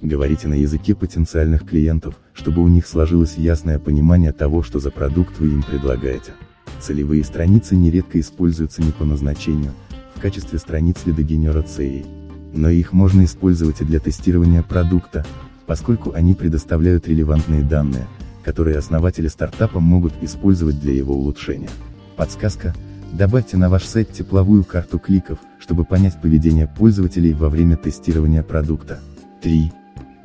Говорите 0.00 0.48
на 0.48 0.54
языке 0.54 0.94
потенциальных 0.94 1.68
клиентов, 1.68 2.18
чтобы 2.32 2.62
у 2.62 2.68
них 2.68 2.86
сложилось 2.86 3.36
ясное 3.36 3.78
понимание 3.78 4.32
того, 4.32 4.62
что 4.62 4.78
за 4.78 4.90
продукт 4.90 5.38
вы 5.38 5.48
им 5.48 5.62
предлагаете. 5.62 6.32
Целевые 6.80 7.22
страницы 7.24 7.76
нередко 7.76 8.18
используются 8.18 8.82
не 8.82 8.92
по 8.92 9.04
назначению, 9.04 9.72
в 10.14 10.20
качестве 10.20 10.58
страниц 10.58 10.98
лидогенерации. 11.04 12.06
Но 12.54 12.70
их 12.70 12.94
можно 12.94 13.24
использовать 13.24 13.82
и 13.82 13.84
для 13.84 14.00
тестирования 14.00 14.62
продукта, 14.62 15.26
поскольку 15.70 16.12
они 16.14 16.34
предоставляют 16.34 17.06
релевантные 17.06 17.62
данные, 17.62 18.08
которые 18.42 18.76
основатели 18.76 19.28
стартапа 19.28 19.78
могут 19.78 20.12
использовать 20.20 20.80
для 20.80 20.92
его 20.92 21.14
улучшения. 21.14 21.70
Подсказка– 22.16 22.74
добавьте 23.12 23.56
на 23.56 23.70
ваш 23.70 23.84
сайт 23.84 24.10
тепловую 24.10 24.64
карту 24.64 24.98
кликов, 24.98 25.38
чтобы 25.60 25.84
понять 25.84 26.20
поведение 26.20 26.66
пользователей 26.66 27.34
во 27.34 27.48
время 27.48 27.76
тестирования 27.76 28.42
продукта. 28.42 28.98
3. 29.42 29.72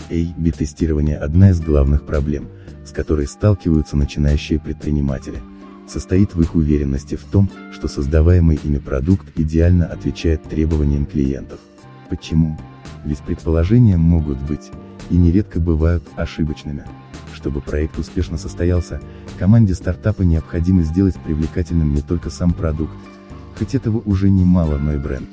A-B-тестирование– 0.10 1.18
одна 1.20 1.52
из 1.52 1.62
главных 1.62 2.08
проблем, 2.08 2.48
с 2.84 2.90
которой 2.90 3.28
сталкиваются 3.28 3.96
начинающие 3.96 4.60
предприниматели. 4.60 5.44
Состоит 5.88 6.34
в 6.34 6.42
их 6.42 6.56
уверенности 6.56 7.18
в 7.18 7.24
том, 7.24 7.52
что 7.72 7.88
создаваемый 7.88 8.60
ими 8.64 8.80
продукт 8.80 9.28
идеально 9.36 9.86
отвечает 9.86 10.42
требованиям 10.42 11.06
клиентов. 11.06 11.60
Почему? 12.10 12.58
Ведь 13.06 13.20
предположения 13.20 13.98
могут 13.98 14.40
быть, 14.40 14.72
и 15.10 15.16
нередко 15.16 15.60
бывают 15.60 16.04
ошибочными. 16.16 16.84
Чтобы 17.34 17.62
проект 17.62 18.00
успешно 18.00 18.38
состоялся, 18.38 19.00
команде 19.38 19.76
стартапа 19.76 20.24
необходимо 20.24 20.82
сделать 20.82 21.16
привлекательным 21.16 21.94
не 21.94 22.02
только 22.02 22.32
сам 22.32 22.52
продукт, 22.52 22.94
хоть 23.58 23.76
этого 23.76 24.02
уже 24.06 24.30
немало, 24.30 24.78
но 24.78 24.94
и 24.94 24.98
бренд. 24.98 25.30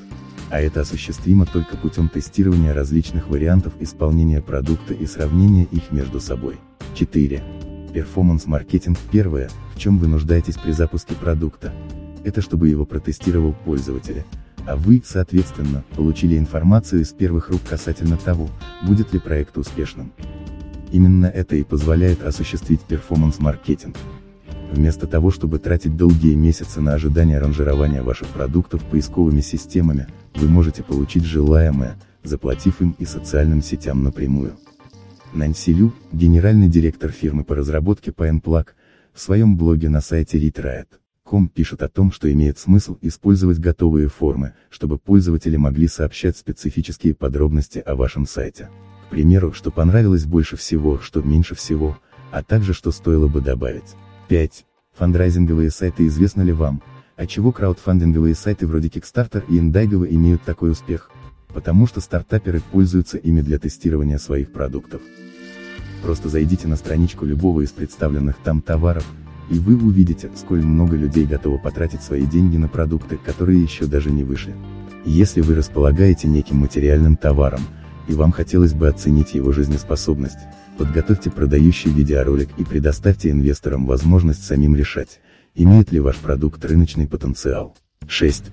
А 0.51 0.61
это 0.61 0.83
осуществимо 0.83 1.47
только 1.47 1.79
путем 1.79 2.11
тестирования 2.11 2.75
различных 2.75 3.29
вариантов 3.29 3.73
исполнения 3.81 4.43
продукта 4.43 4.93
и 4.93 5.07
сравнения 5.07 5.65
их 5.65 5.91
между 5.91 6.21
собой. 6.21 6.59
4. 6.95 7.43
Перформанс-маркетинг 7.95 8.99
Первое, 9.11 9.49
в 9.75 9.79
чем 9.79 9.99
вы 9.99 10.09
нуждаетесь 10.09 10.57
при 10.57 10.73
запуске 10.73 11.15
продукта. 11.15 11.73
Это 12.23 12.43
чтобы 12.43 12.69
его 12.69 12.85
протестировал 12.85 13.55
пользователь, 13.65 14.25
а 14.67 14.77
вы, 14.77 15.03
соответственно, 15.05 15.85
получили 15.97 16.39
информацию 16.39 17.03
из 17.03 17.13
первых 17.13 17.51
рук 17.51 17.61
касательно 17.69 18.17
того, 18.17 18.49
будет 18.83 19.13
ли 19.13 19.19
проект 19.19 19.59
успешным. 19.59 20.13
Именно 20.91 21.27
это 21.27 21.57
и 21.57 21.63
позволяет 21.63 22.23
осуществить 22.23 22.81
перформанс-маркетинг. 22.83 23.97
Вместо 24.71 25.07
того, 25.07 25.31
чтобы 25.31 25.59
тратить 25.59 25.97
долгие 25.97 26.35
месяцы 26.35 26.81
на 26.81 26.95
ожидание 26.95 27.39
ранжирования 27.39 28.03
ваших 28.03 28.29
продуктов 28.29 28.83
поисковыми 28.85 29.41
системами, 29.41 30.07
вы 30.35 30.49
можете 30.49 30.83
получить 30.83 31.25
желаемое, 31.25 31.97
заплатив 32.23 32.81
им 32.81 32.95
и 32.99 33.05
социальным 33.05 33.63
сетям 33.63 34.03
напрямую. 34.03 34.55
Нанси 35.35 35.71
Лю, 35.73 35.93
генеральный 36.13 36.69
директор 36.69 37.11
фирмы 37.11 37.45
по 37.45 37.55
разработке 37.55 38.11
PinePlug, 38.11 38.69
в 39.13 39.21
своем 39.21 39.57
блоге 39.57 39.89
на 39.89 40.01
сайте 40.01 40.39
ReadRiot 40.39 41.02
Com 41.33 41.49
пишет 41.49 41.83
о 41.83 41.89
том, 41.89 42.13
что 42.13 42.31
имеет 42.31 42.59
смысл 42.59 42.99
использовать 43.01 43.59
готовые 43.59 44.09
формы, 44.09 44.53
чтобы 44.69 44.99
пользователи 44.99 45.57
могли 45.57 45.89
сообщать 45.89 46.37
специфические 46.37 47.15
подробности 47.15 47.79
о 47.79 47.95
вашем 47.95 48.27
сайте. 48.27 48.69
К 49.07 49.13
примеру, 49.13 49.55
что 49.55 49.71
понравилось 49.71 50.27
больше 50.27 50.59
всего, 50.59 50.99
что 50.99 51.23
меньше 51.23 51.55
всего, 51.55 51.97
а 52.33 52.43
также 52.43 52.75
что 52.75 52.91
стоило 52.91 53.29
бы 53.29 53.41
добавить. 53.41 53.95
5. 54.29 54.67
Фандрайзинговые 54.99 55.71
сайты 55.71 56.07
известны 56.07 56.43
ли 56.43 56.53
вам, 56.53 56.83
а 57.17 57.27
чего 57.27 57.51
краудфандинговые 57.51 58.35
сайты 58.35 58.67
вроде 58.67 58.89
Kickstarter 58.89 59.43
и 59.49 59.59
Indiegogo 59.59 60.07
имеют 60.07 60.43
такой 60.43 60.73
успех? 60.73 61.11
Потому 61.49 61.87
что 61.87 62.03
стартаперы 62.03 62.61
пользуются 62.61 63.17
ими 63.17 63.41
для 63.41 63.59
тестирования 63.59 64.19
своих 64.19 64.53
продуктов. 64.53 65.01
Просто 66.03 66.29
зайдите 66.29 66.69
на 66.69 66.77
страничку 66.77 67.25
любого 67.25 67.63
из 67.63 67.71
представленных 67.71 68.37
там 68.37 68.61
товаров, 68.61 69.07
и 69.53 69.59
вы 69.59 69.77
увидите, 69.77 70.31
сколь 70.35 70.63
много 70.63 70.97
людей 70.97 71.27
готовы 71.27 71.59
потратить 71.59 72.03
свои 72.03 72.25
деньги 72.25 72.57
на 72.57 72.69
продукты, 72.69 73.19
которые 73.19 73.63
еще 73.63 73.85
даже 73.85 74.11
не 74.11 74.25
вышли. 74.25 74.55
Если 75.05 75.43
вы 75.43 75.55
располагаете 75.55 76.27
неким 76.27 76.57
материальным 76.57 77.17
товаром, 77.17 77.61
и 78.09 78.15
вам 78.15 78.33
хотелось 78.33 78.73
бы 78.73 78.89
оценить 78.89 79.35
его 79.35 79.53
жизнеспособность, 79.53 80.39
подготовьте 80.79 81.31
продающий 81.31 81.93
видеоролик 81.93 82.49
и 82.57 82.65
предоставьте 82.65 83.31
инвесторам 83.31 83.85
возможность 83.85 84.43
самим 84.43 84.75
решать, 84.75 85.21
имеет 85.55 85.93
ли 85.93 86.01
ваш 86.01 86.17
продукт 86.17 86.65
рыночный 86.65 87.07
потенциал. 87.07 87.77
6. 88.09 88.45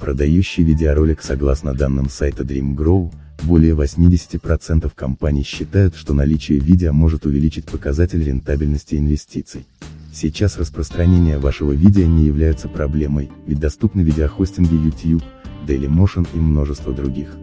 Продающий 0.00 0.64
видеоролик 0.64 1.22
Согласно 1.22 1.74
данным 1.74 2.10
сайта 2.10 2.42
DreamGrow, 2.42 3.12
более 3.44 3.74
80% 3.74 4.90
компаний 4.96 5.44
считают, 5.44 5.94
что 5.94 6.12
наличие 6.12 6.58
видео 6.58 6.92
может 6.92 7.24
увеличить 7.24 7.66
показатель 7.66 8.24
рентабельности 8.24 8.96
инвестиций. 8.96 9.66
Сейчас 10.14 10.58
распространение 10.58 11.38
вашего 11.40 11.72
видео 11.72 12.06
не 12.06 12.26
является 12.26 12.68
проблемой, 12.68 13.32
ведь 13.48 13.58
доступны 13.58 14.02
видеохостинги 14.02 14.76
YouTube, 14.76 15.24
Dailymotion 15.66 16.28
и 16.32 16.38
множество 16.38 16.92
других. 16.92 17.36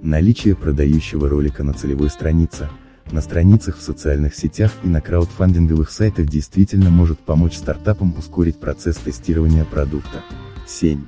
Наличие 0.00 0.54
продающего 0.54 1.28
ролика 1.28 1.64
на 1.64 1.72
целевой 1.72 2.10
странице, 2.10 2.68
на 3.10 3.20
страницах 3.20 3.78
в 3.78 3.82
социальных 3.82 4.36
сетях 4.36 4.70
и 4.84 4.88
на 4.88 5.00
краудфандинговых 5.00 5.90
сайтах 5.90 6.26
действительно 6.26 6.88
может 6.88 7.18
помочь 7.18 7.56
стартапам 7.56 8.14
ускорить 8.16 8.60
процесс 8.60 8.94
тестирования 8.94 9.64
продукта. 9.64 10.22
7. 10.68 11.02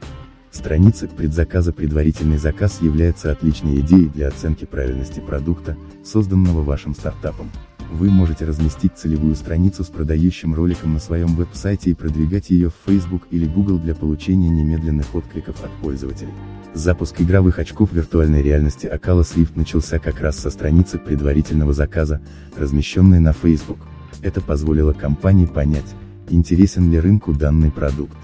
Страница 0.51 1.07
предзаказа 1.07 1.73
предварительный 1.73 2.39
заказ 2.39 2.81
является 2.81 3.31
отличной 3.31 3.79
идеей 3.79 4.09
для 4.09 4.27
оценки 4.27 4.65
правильности 4.65 5.21
продукта, 5.21 5.77
созданного 6.05 6.65
вашим 6.65 6.97
стартапом. 6.97 7.49
Вы 7.93 8.11
можете 8.11 8.45
разместить 8.45 8.97
целевую 8.97 9.35
страницу 9.37 9.85
с 9.85 9.89
продающим 9.89 10.55
роликом 10.55 10.93
на 10.95 10.99
своем 10.99 11.29
веб-сайте 11.37 11.91
и 11.91 11.95
продвигать 11.95 12.51
ее 12.51 12.69
в 12.69 12.75
Facebook 12.85 13.23
или 13.31 13.47
Google 13.47 13.79
для 13.79 13.95
получения 13.95 14.49
немедленных 14.49 15.15
откликов 15.15 15.63
от 15.63 15.71
пользователей. 15.83 16.33
Запуск 16.75 17.21
игровых 17.21 17.59
очков 17.59 17.93
виртуальной 17.93 18.43
реальности 18.43 18.87
Oculus 18.87 19.37
Rift 19.37 19.53
начался 19.55 19.99
как 19.99 20.21
раз 20.21 20.37
со 20.37 20.51
страницы 20.51 20.99
предварительного 20.99 21.73
заказа, 21.73 22.21
размещенной 22.57 23.21
на 23.21 23.33
Facebook. 23.33 23.79
Это 24.21 24.41
позволило 24.41 24.93
компании 24.93 25.47
понять, 25.47 25.95
интересен 26.29 26.91
ли 26.91 26.99
рынку 26.99 27.33
данный 27.33 27.71
продукт. 27.71 28.17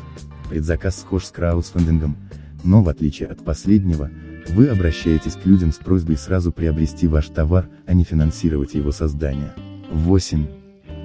Предзаказ 0.50 1.00
схож 1.00 1.24
с 1.24 1.30
краудфандингом, 1.30 2.16
но 2.64 2.82
в 2.82 2.88
отличие 2.88 3.28
от 3.28 3.44
последнего, 3.44 4.10
вы 4.50 4.68
обращаетесь 4.68 5.34
к 5.34 5.46
людям 5.46 5.72
с 5.72 5.76
просьбой 5.76 6.16
сразу 6.16 6.52
приобрести 6.52 7.06
ваш 7.06 7.28
товар, 7.28 7.68
а 7.86 7.94
не 7.94 8.04
финансировать 8.04 8.74
его 8.74 8.92
создание. 8.92 9.52
8. 9.90 10.46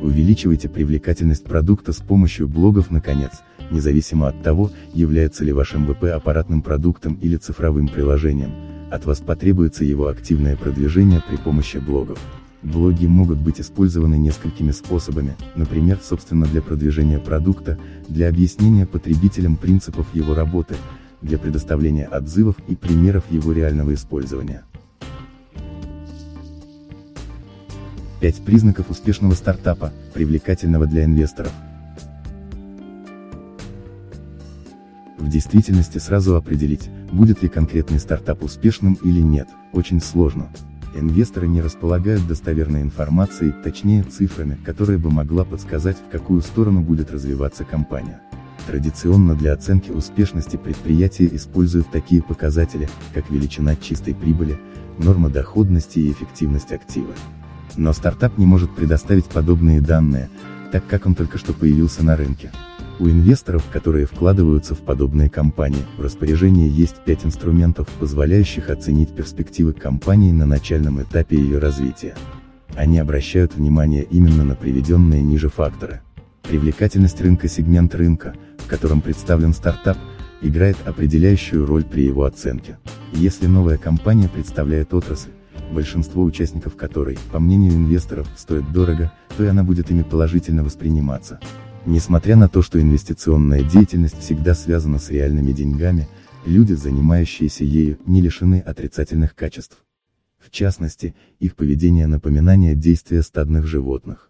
Увеличивайте 0.02 0.70
привлекательность 0.70 1.44
продукта 1.44 1.92
с 1.92 1.98
помощью 1.98 2.48
блогов 2.48 2.92
наконец, 2.92 3.32
независимо 3.72 4.28
от 4.28 4.44
того, 4.44 4.72
является 4.94 5.44
ли 5.44 5.52
ваш 5.52 5.74
МВП 5.74 6.06
аппаратным 6.06 6.62
продуктом 6.62 7.16
или 7.22 7.38
цифровым 7.38 7.88
приложением, 7.88 8.52
от 8.92 9.06
вас 9.06 9.20
потребуется 9.20 9.84
его 9.84 10.08
активное 10.08 10.56
продвижение 10.56 11.22
при 11.28 11.38
помощи 11.38 11.78
блогов. 11.78 12.20
Блоги 12.64 13.06
могут 13.06 13.38
быть 13.38 13.62
использованы 13.62 14.18
несколькими 14.18 14.72
способами, 14.72 15.36
например, 15.56 16.00
собственно 16.02 16.46
для 16.46 16.62
продвижения 16.62 17.20
продукта, 17.20 17.78
для 18.08 18.30
объяснения 18.30 18.86
потребителям 18.86 19.58
принципов 19.58 20.08
его 20.14 20.34
работы, 20.34 20.76
для 21.22 21.38
предоставления 21.38 22.06
отзывов 22.06 22.56
и 22.68 22.76
примеров 22.76 23.24
его 23.30 23.52
реального 23.52 23.94
использования. 23.94 24.64
5 28.20 28.46
признаков 28.46 28.90
успешного 28.90 29.34
стартапа, 29.34 29.94
привлекательного 30.14 30.88
для 30.88 31.06
инвесторов. 31.06 31.52
В 35.18 35.30
действительности 35.30 35.98
сразу 35.98 36.36
определить, 36.36 36.90
будет 37.12 37.44
ли 37.44 37.50
конкретный 37.50 38.00
стартап 38.00 38.44
успешным 38.44 38.94
или 39.04 39.20
нет, 39.22 39.48
очень 39.74 40.02
сложно. 40.02 40.50
Инвесторы 40.96 41.48
не 41.48 41.62
располагают 41.62 42.26
достоверной 42.28 42.82
информацией, 42.82 43.54
точнее 43.64 44.04
цифрами, 44.04 44.58
которая 44.66 44.98
бы 44.98 45.12
могла 45.12 45.44
подсказать, 45.44 45.98
в 45.98 46.10
какую 46.10 46.42
сторону 46.42 46.82
будет 46.82 47.12
развиваться 47.12 47.66
компания. 47.66 48.22
Традиционно 48.68 49.34
для 49.34 49.54
оценки 49.54 49.92
успешности 49.92 50.58
предприятия 50.58 51.26
используют 51.34 51.90
такие 51.90 52.22
показатели, 52.22 52.90
как 53.14 53.30
величина 53.30 53.78
чистой 53.78 54.14
прибыли, 54.14 54.60
норма 54.98 55.30
доходности 55.30 56.00
и 56.00 56.12
эффективность 56.12 56.74
актива. 56.74 57.14
Но 57.78 57.94
стартап 57.94 58.38
не 58.38 58.46
может 58.46 58.76
предоставить 58.76 59.26
подобные 59.26 59.80
данные, 59.80 60.30
так 60.74 60.86
как 60.86 61.06
он 61.06 61.16
только 61.16 61.38
что 61.38 61.54
появился 61.54 62.04
на 62.04 62.18
рынке. 62.18 62.52
У 63.00 63.08
инвесторов, 63.08 63.64
которые 63.72 64.06
вкладываются 64.06 64.76
в 64.76 64.80
подобные 64.80 65.30
компании, 65.30 65.86
в 65.98 66.02
распоряжении 66.02 66.70
есть 66.70 66.98
пять 67.06 67.24
инструментов, 67.24 67.88
позволяющих 68.00 68.70
оценить 68.70 69.16
перспективы 69.16 69.72
компании 69.72 70.34
на 70.34 70.46
начальном 70.46 71.02
этапе 71.02 71.38
ее 71.38 71.60
развития. 71.60 72.16
Они 72.76 73.00
обращают 73.00 73.56
внимание 73.56 74.04
именно 74.04 74.44
на 74.44 74.56
приведенные 74.56 75.22
ниже 75.22 75.48
факторы. 75.48 76.02
Привлекательность 76.42 77.22
рынка 77.22 77.48
сегмент 77.48 77.94
рынка, 77.94 78.34
в 78.68 78.70
котором 78.70 79.00
представлен 79.00 79.54
стартап, 79.54 79.98
играет 80.42 80.76
определяющую 80.86 81.66
роль 81.66 81.86
при 81.86 82.02
его 82.02 82.26
оценке. 82.26 82.78
Если 83.14 83.48
новая 83.48 83.78
компания 83.78 84.28
представляет 84.28 84.94
отрасль, 84.94 85.30
большинство 85.72 86.22
участников 86.22 86.76
которой, 86.76 87.18
по 87.32 87.40
мнению 87.40 87.72
инвесторов, 87.72 88.28
стоит 88.36 88.70
дорого, 88.74 89.14
то 89.38 89.46
и 89.46 89.48
она 89.48 89.64
будет 89.64 89.90
ими 89.90 90.04
положительно 90.04 90.66
восприниматься. 90.66 91.40
Несмотря 91.86 92.36
на 92.36 92.50
то, 92.50 92.62
что 92.62 92.82
инвестиционная 92.82 93.64
деятельность 93.64 94.20
всегда 94.20 94.54
связана 94.54 95.00
с 95.00 95.10
реальными 95.12 95.54
деньгами, 95.54 96.10
люди, 96.46 96.74
занимающиеся 96.74 97.64
ею, 97.64 97.98
не 98.06 98.22
лишены 98.22 98.60
отрицательных 98.60 99.34
качеств. 99.34 99.78
В 100.40 100.52
частности, 100.52 101.16
их 101.40 101.56
поведение 101.56 102.08
напоминание 102.08 102.76
действия 102.76 103.22
стадных 103.22 103.66
животных. 103.66 104.27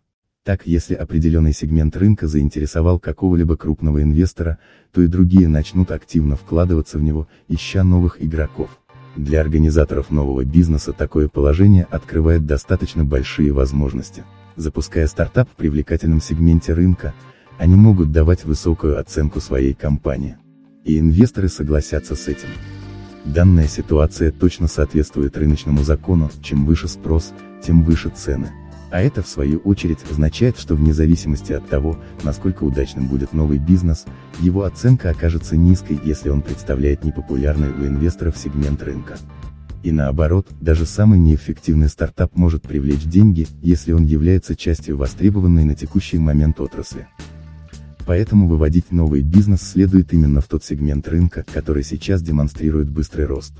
Так, 0.47 0.65
если 0.65 0.93
определенный 0.93 1.51
сегмент 1.51 1.97
рынка 1.97 2.25
заинтересовал 2.25 2.99
какого-либо 2.99 3.57
крупного 3.57 4.01
инвестора, 4.01 4.59
то 4.93 5.01
и 5.01 5.07
другие 5.07 5.49
начнут 5.49 5.91
активно 5.91 6.37
вкладываться 6.37 6.97
в 6.97 7.03
него, 7.03 7.27
ища 7.49 7.83
новых 7.83 8.23
игроков. 8.23 8.69
Для 9.17 9.41
организаторов 9.41 10.09
нового 10.09 10.45
бизнеса 10.45 10.93
такое 10.93 11.27
положение 11.27 11.85
открывает 11.91 12.45
достаточно 12.45 13.03
большие 13.03 13.51
возможности. 13.51 14.23
Запуская 14.55 15.07
стартап 15.07 15.49
в 15.49 15.55
привлекательном 15.57 16.21
сегменте 16.21 16.71
рынка, 16.71 17.13
они 17.57 17.75
могут 17.75 18.13
давать 18.13 18.45
высокую 18.45 19.01
оценку 19.01 19.41
своей 19.41 19.73
компании. 19.73 20.37
И 20.85 20.97
инвесторы 20.97 21.49
согласятся 21.49 22.15
с 22.15 22.29
этим. 22.29 22.47
Данная 23.25 23.67
ситуация 23.67 24.31
точно 24.31 24.69
соответствует 24.69 25.35
рыночному 25.35 25.83
закону, 25.83 26.31
чем 26.41 26.65
выше 26.65 26.87
спрос, 26.87 27.33
тем 27.61 27.83
выше 27.83 28.13
цены. 28.15 28.49
А 28.89 29.01
это 29.01 29.21
в 29.21 29.27
свою 29.27 29.59
очередь 29.59 29.99
означает, 30.09 30.57
что 30.57 30.75
вне 30.75 30.93
зависимости 30.93 31.51
от 31.51 31.67
того, 31.67 31.97
насколько 32.23 32.63
удачным 32.63 33.07
будет 33.07 33.33
новый 33.33 33.57
бизнес, 33.57 34.05
его 34.39 34.63
оценка 34.63 35.09
окажется 35.09 35.57
низкой, 35.57 35.99
если 36.03 36.29
он 36.29 36.41
представляет 36.41 37.03
непопулярный 37.03 37.69
у 37.69 37.85
инвесторов 37.85 38.37
сегмент 38.37 38.81
рынка. 38.83 39.17
И 39.83 39.91
наоборот, 39.91 40.47
даже 40.61 40.85
самый 40.85 41.19
неэффективный 41.19 41.89
стартап 41.89 42.35
может 42.35 42.63
привлечь 42.63 43.03
деньги, 43.03 43.47
если 43.61 43.91
он 43.91 44.05
является 44.05 44.55
частью 44.55 44.97
востребованной 44.97 45.65
на 45.65 45.75
текущий 45.75 46.17
момент 46.17 46.59
отрасли. 46.59 47.07
Поэтому 48.05 48.47
выводить 48.47 48.91
новый 48.91 49.21
бизнес 49.21 49.61
следует 49.61 50.13
именно 50.13 50.39
в 50.39 50.47
тот 50.47 50.63
сегмент 50.63 51.07
рынка, 51.09 51.43
который 51.53 51.83
сейчас 51.83 52.21
демонстрирует 52.21 52.89
быстрый 52.89 53.25
рост. 53.25 53.53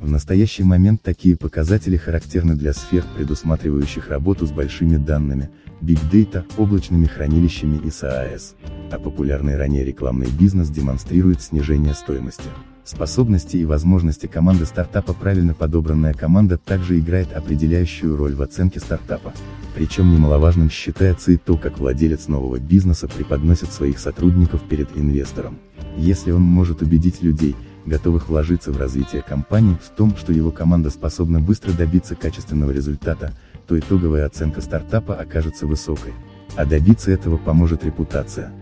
В 0.00 0.08
настоящий 0.08 0.62
момент 0.62 1.02
такие 1.02 1.36
показатели 1.36 1.96
характерны 1.96 2.54
для 2.54 2.72
сфер, 2.72 3.04
предусматривающих 3.16 4.10
работу 4.10 4.46
с 4.46 4.52
большими 4.52 4.96
данными, 4.96 5.50
Big 5.80 5.98
Data, 6.12 6.44
облачными 6.56 7.06
хранилищами 7.06 7.78
и 7.78 7.88
SaaS. 7.88 8.54
А 8.92 8.98
популярный 9.00 9.56
ранее 9.56 9.84
рекламный 9.84 10.28
бизнес 10.30 10.68
демонстрирует 10.70 11.42
снижение 11.42 11.94
стоимости. 11.94 12.44
Способности 12.84 13.56
и 13.56 13.64
возможности 13.64 14.28
команды 14.28 14.66
стартапа 14.66 15.14
Правильно 15.14 15.52
подобранная 15.52 16.14
команда 16.14 16.58
также 16.58 17.00
играет 17.00 17.32
определяющую 17.32 18.16
роль 18.16 18.36
в 18.36 18.42
оценке 18.42 18.78
стартапа. 18.78 19.34
Причем 19.74 20.12
немаловажным 20.12 20.70
считается 20.70 21.32
и 21.32 21.36
то, 21.36 21.56
как 21.56 21.78
владелец 21.78 22.28
нового 22.28 22.60
бизнеса 22.60 23.08
преподносит 23.08 23.72
своих 23.72 23.98
сотрудников 23.98 24.62
перед 24.62 24.96
инвестором. 24.96 25.58
Если 25.96 26.30
он 26.30 26.42
может 26.42 26.82
убедить 26.82 27.20
людей, 27.20 27.56
готовых 27.88 28.28
вложиться 28.28 28.72
в 28.72 28.78
развитие 28.78 29.22
компании, 29.22 29.76
в 29.82 29.88
том, 29.96 30.16
что 30.16 30.32
его 30.32 30.50
команда 30.50 30.90
способна 30.90 31.40
быстро 31.40 31.72
добиться 31.72 32.14
качественного 32.14 32.70
результата, 32.70 33.32
то 33.66 33.78
итоговая 33.78 34.26
оценка 34.26 34.60
стартапа 34.60 35.14
окажется 35.14 35.66
высокой. 35.66 36.12
А 36.56 36.64
добиться 36.64 37.10
этого 37.10 37.36
поможет 37.36 37.84
репутация. 37.84 38.52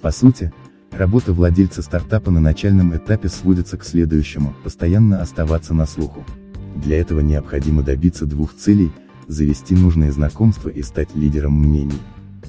По 0.00 0.10
сути, 0.10 0.52
работа 0.90 1.32
владельца 1.32 1.82
стартапа 1.82 2.30
на 2.30 2.40
начальном 2.40 2.96
этапе 2.96 3.28
сводится 3.28 3.76
к 3.76 3.84
следующему– 3.84 4.54
постоянно 4.64 5.20
оставаться 5.20 5.74
на 5.74 5.86
слуху. 5.86 6.24
Для 6.76 7.00
этого 7.00 7.20
необходимо 7.20 7.82
добиться 7.82 8.26
двух 8.26 8.54
целей– 8.54 8.92
завести 9.28 9.74
нужные 9.74 10.12
знакомства 10.12 10.68
и 10.68 10.82
стать 10.82 11.14
лидером 11.14 11.54
мнений. 11.54 12.00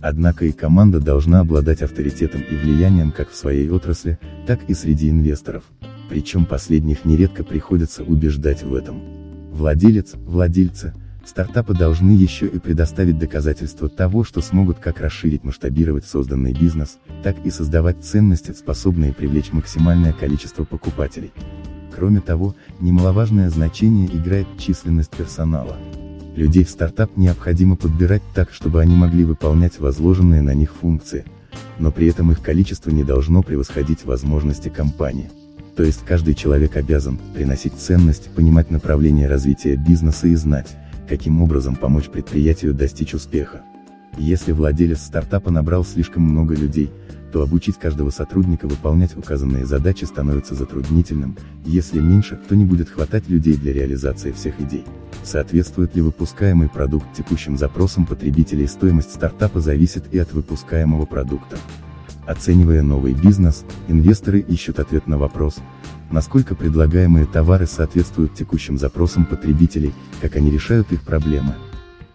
Однако 0.02 0.46
и 0.46 0.52
команда 0.52 1.00
должна 1.00 1.40
обладать 1.40 1.82
авторитетом 1.82 2.42
и 2.42 2.56
влиянием 2.56 3.12
как 3.12 3.30
в 3.30 3.36
своей 3.36 3.70
отрасли, 3.70 4.20
так 4.46 4.60
и 4.68 4.74
среди 4.74 5.10
инвесторов. 5.10 5.64
Причем 6.14 6.46
последних 6.46 7.06
нередко 7.06 7.44
приходится 7.44 8.04
убеждать 8.04 8.62
в 8.62 8.76
этом. 8.76 9.02
Владелец, 9.52 10.12
владельцы, 10.14 10.94
стартапы 11.26 11.74
должны 11.74 12.12
еще 12.12 12.46
и 12.46 12.60
предоставить 12.60 13.18
доказательства 13.18 13.90
того, 13.90 14.24
что 14.24 14.40
смогут 14.40 14.78
как 14.78 15.02
расширить 15.02 15.44
масштабировать 15.44 16.06
созданный 16.06 16.54
бизнес, 16.54 17.00
так 17.24 17.44
и 17.44 17.50
создавать 17.50 18.04
ценности, 18.04 18.52
способные 18.52 19.12
привлечь 19.12 19.52
максимальное 19.54 20.14
количество 20.14 20.66
покупателей. 20.66 21.32
Кроме 21.96 22.22
того, 22.22 22.54
немаловажное 22.80 23.50
значение 23.50 24.06
играет 24.06 24.46
численность 24.60 25.18
персонала. 25.18 25.78
Людей 26.36 26.64
в 26.64 26.70
стартап 26.70 27.18
необходимо 27.18 27.76
подбирать 27.76 28.22
так, 28.36 28.54
чтобы 28.54 28.82
они 28.82 28.96
могли 28.96 29.24
выполнять 29.24 29.80
возложенные 29.80 30.44
на 30.44 30.54
них 30.54 30.76
функции, 30.80 31.26
но 31.80 31.92
при 31.92 32.06
этом 32.06 32.32
их 32.32 32.44
количество 32.44 32.92
не 32.92 33.04
должно 33.04 33.42
превосходить 33.42 34.06
возможности 34.06 34.70
компании. 34.70 35.32
То 35.76 35.84
есть 35.84 36.06
каждый 36.06 36.36
человек 36.36 36.76
обязан 36.78 37.20
приносить 37.34 37.74
ценность, 37.74 38.30
понимать 38.36 38.70
направление 38.70 39.28
развития 39.28 39.76
бизнеса 39.76 40.28
и 40.28 40.36
знать, 40.36 40.78
каким 41.10 41.42
образом 41.42 41.76
помочь 41.76 42.10
предприятию 42.10 42.74
достичь 42.74 43.14
успеха. 43.14 43.62
Если 44.18 44.52
владелец 44.52 45.02
стартапа 45.02 45.50
набрал 45.50 45.84
слишком 45.84 46.24
много 46.24 46.54
людей, 46.54 46.92
то 47.32 47.42
обучить 47.42 47.80
каждого 47.80 48.12
сотрудника 48.12 48.68
выполнять 48.68 49.18
указанные 49.18 49.66
задачи 49.66 50.06
становится 50.06 50.54
затруднительным, 50.54 51.36
если 51.66 52.00
меньше, 52.00 52.40
то 52.48 52.56
не 52.56 52.64
будет 52.64 52.90
хватать 52.90 53.28
людей 53.28 53.56
для 53.56 53.74
реализации 53.74 54.32
всех 54.32 54.62
идей. 54.62 54.86
Соответствует 55.24 55.96
ли 55.96 56.04
выпускаемый 56.04 56.70
продукт 56.70 57.08
текущим 57.18 57.58
запросам 57.58 58.06
потребителей 58.06 58.68
стоимость 58.68 59.16
стартапа 59.16 59.62
зависит 59.62 60.14
и 60.14 60.20
от 60.20 60.32
выпускаемого 60.32 61.06
продукта. 61.08 61.58
Оценивая 62.26 62.82
новый 62.82 63.14
бизнес, 63.14 63.66
инвесторы 63.88 64.40
ищут 64.40 64.80
ответ 64.80 65.08
на 65.08 65.18
вопрос, 65.18 65.58
насколько 66.10 66.56
предлагаемые 66.56 67.26
товары 67.26 67.68
соответствуют 67.68 68.34
текущим 68.34 68.78
запросам 68.78 69.26
потребителей, 69.26 69.94
как 70.22 70.38
они 70.38 70.50
решают 70.50 70.92
их 70.94 71.02
проблемы. 71.02 71.56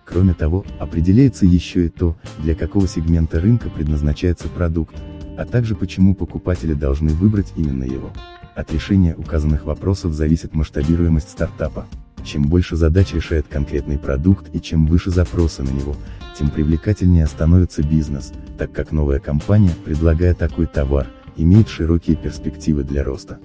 Кроме 0.07 0.33
того, 0.33 0.64
определяется 0.79 1.44
еще 1.44 1.87
и 1.87 1.88
то, 1.90 2.16
для 2.38 2.55
какого 2.55 2.88
сегмента 2.88 3.38
рынка 3.40 3.68
предназначается 3.68 4.49
продукт, 4.49 4.97
а 5.37 5.44
также 5.44 5.75
почему 5.75 6.14
покупатели 6.14 6.73
должны 6.73 7.11
выбрать 7.11 7.53
именно 7.57 7.85
его. 7.85 8.11
От 8.55 8.73
решения 8.73 9.14
указанных 9.14 9.66
вопросов 9.66 10.14
зависит 10.14 10.55
масштабируемость 10.55 11.29
стартапа. 11.29 11.87
Чем 12.25 12.42
больше 12.42 12.77
задач 12.77 13.12
решает 13.12 13.47
конкретный 13.47 13.99
продукт 13.99 14.49
и 14.55 14.61
чем 14.61 14.87
выше 14.87 15.11
запросы 15.11 15.62
на 15.62 15.71
него, 15.71 15.94
тем 16.38 16.51
привлекательнее 16.51 17.27
становится 17.27 17.83
бизнес, 17.83 18.33
так 18.59 18.70
как 18.70 18.92
новая 18.92 19.18
компания, 19.18 19.72
предлагая 19.85 20.35
такой 20.35 20.66
товар, 20.66 21.09
имеет 21.37 21.68
широкие 21.68 22.16
перспективы 22.16 22.85
для 22.85 23.03
роста. 23.03 23.40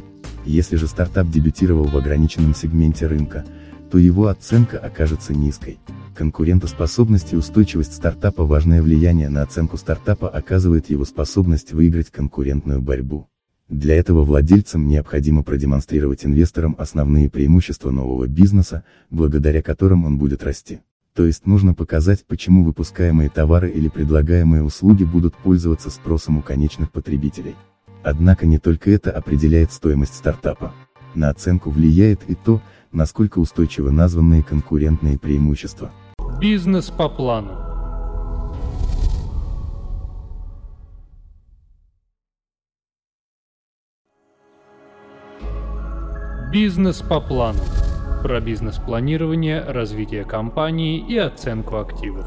Если 0.45 0.75
же 0.75 0.87
стартап 0.87 1.27
дебютировал 1.29 1.85
в 1.85 1.97
ограниченном 1.97 2.53
сегменте 2.53 3.07
рынка, 3.07 3.45
то 3.89 3.97
его 3.97 4.27
оценка 4.27 4.77
окажется 4.77 5.33
низкой. 5.33 5.79
Конкурентоспособность 6.15 7.33
и 7.33 7.35
устойчивость 7.35 7.95
стартапа 7.95 8.45
Важное 8.45 8.83
влияние 8.83 9.29
на 9.29 9.41
оценку 9.41 9.77
стартапа 9.77 10.29
оказывает 10.29 10.91
его 10.91 11.03
способность 11.03 11.73
выиграть 11.73 12.11
конкурентную 12.11 12.79
борьбу. 12.79 13.27
Для 13.69 13.95
этого 13.95 14.23
владельцам 14.23 14.87
необходимо 14.87 15.41
продемонстрировать 15.41 16.25
инвесторам 16.25 16.75
основные 16.77 17.29
преимущества 17.31 17.89
нового 17.89 18.27
бизнеса, 18.27 18.83
благодаря 19.09 19.63
которым 19.63 20.05
он 20.05 20.19
будет 20.19 20.43
расти. 20.43 20.81
То 21.15 21.25
есть 21.25 21.45
нужно 21.45 21.75
показать, 21.75 22.25
почему 22.25 22.63
выпускаемые 22.63 23.29
товары 23.29 23.69
или 23.69 23.87
предлагаемые 23.87 24.63
услуги 24.63 25.03
будут 25.03 25.35
пользоваться 25.35 25.91
спросом 25.91 26.39
у 26.39 26.41
конечных 26.41 26.91
потребителей. 26.91 27.55
Однако 28.03 28.47
не 28.47 28.57
только 28.57 28.89
это 28.89 29.11
определяет 29.11 29.71
стоимость 29.71 30.15
стартапа. 30.15 30.73
На 31.13 31.29
оценку 31.29 31.69
влияет 31.69 32.21
и 32.27 32.33
то, 32.33 32.61
насколько 32.91 33.37
устойчивы 33.37 33.91
названные 33.91 34.41
конкурентные 34.41 35.19
преимущества. 35.19 35.91
Бизнес 36.41 36.89
по 36.89 37.07
плану. 37.07 37.59
Бизнес 46.51 47.01
по 47.01 47.19
плану. 47.21 47.59
Про 48.23 48.39
бизнес-планирование, 48.39 49.59
развитие 49.59 50.23
компании 50.23 51.05
и 51.05 51.17
оценку 51.17 51.75
активов. 51.75 52.25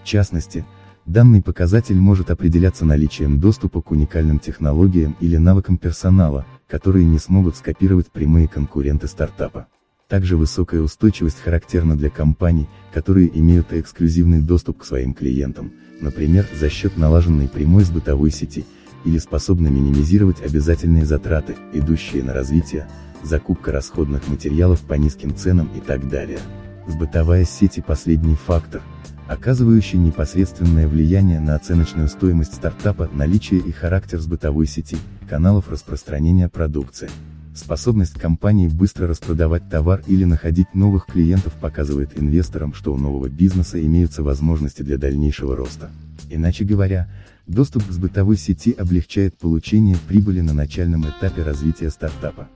В 0.00 0.02
частности, 0.02 0.64
данный 1.04 1.42
показатель 1.42 1.96
может 1.96 2.30
определяться 2.30 2.86
наличием 2.86 3.38
доступа 3.38 3.82
к 3.82 3.90
уникальным 3.90 4.38
технологиям 4.38 5.14
или 5.20 5.36
навыкам 5.36 5.76
персонала, 5.76 6.46
которые 6.66 7.04
не 7.04 7.18
смогут 7.18 7.54
скопировать 7.54 8.10
прямые 8.10 8.48
конкуренты 8.48 9.08
стартапа. 9.08 9.66
Также 10.08 10.38
высокая 10.38 10.80
устойчивость 10.80 11.42
характерна 11.42 11.98
для 11.98 12.08
компаний, 12.08 12.66
которые 12.94 13.28
имеют 13.38 13.74
эксклюзивный 13.74 14.40
доступ 14.40 14.78
к 14.78 14.84
своим 14.86 15.12
клиентам, 15.12 15.70
например, 16.00 16.46
за 16.58 16.70
счет 16.70 16.96
налаженной 16.96 17.46
прямой 17.46 17.84
с 17.84 17.90
бытовой 17.90 18.30
сети, 18.30 18.64
или 19.06 19.18
способны 19.18 19.70
минимизировать 19.70 20.42
обязательные 20.42 21.06
затраты, 21.06 21.56
идущие 21.72 22.22
на 22.22 22.34
развитие, 22.34 22.88
закупка 23.22 23.72
расходных 23.72 24.28
материалов 24.28 24.80
по 24.80 24.94
низким 24.94 25.34
ценам 25.34 25.70
и 25.76 25.80
так 25.80 26.08
далее. 26.08 26.40
Сбытовая 26.88 27.44
сеть 27.44 27.78
и 27.78 27.80
последний 27.80 28.34
фактор, 28.34 28.82
оказывающий 29.28 29.98
непосредственное 29.98 30.86
влияние 30.86 31.40
на 31.40 31.54
оценочную 31.54 32.08
стоимость 32.08 32.54
стартапа, 32.54 33.08
наличие 33.12 33.60
и 33.60 33.72
характер 33.72 34.18
сбытовой 34.20 34.66
сети, 34.66 34.98
каналов 35.28 35.70
распространения 35.70 36.48
продукции. 36.48 37.08
Способность 37.54 38.20
компании 38.20 38.68
быстро 38.68 39.06
распродавать 39.06 39.68
товар 39.70 40.02
или 40.06 40.24
находить 40.24 40.74
новых 40.74 41.06
клиентов 41.06 41.54
показывает 41.54 42.18
инвесторам, 42.20 42.74
что 42.74 42.92
у 42.92 42.98
нового 42.98 43.28
бизнеса 43.28 43.82
имеются 43.82 44.22
возможности 44.22 44.82
для 44.82 44.98
дальнейшего 44.98 45.56
роста. 45.56 45.90
Иначе 46.28 46.64
говоря, 46.64 47.08
доступ 47.46 47.86
к 47.86 47.92
сбытовой 47.92 48.36
сети 48.36 48.72
облегчает 48.72 49.38
получение 49.38 49.96
прибыли 50.08 50.40
на 50.40 50.52
начальном 50.52 51.08
этапе 51.08 51.42
развития 51.42 51.90
стартапа. 51.90 52.48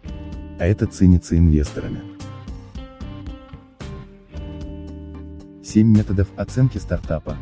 А 0.59 0.67
это 0.67 0.87
ценится 0.87 1.39
инвесторами. 1.39 2.01
7 5.65 5.87
методов 5.87 6.29
оценки 6.37 6.79
стартапа. 6.79 7.37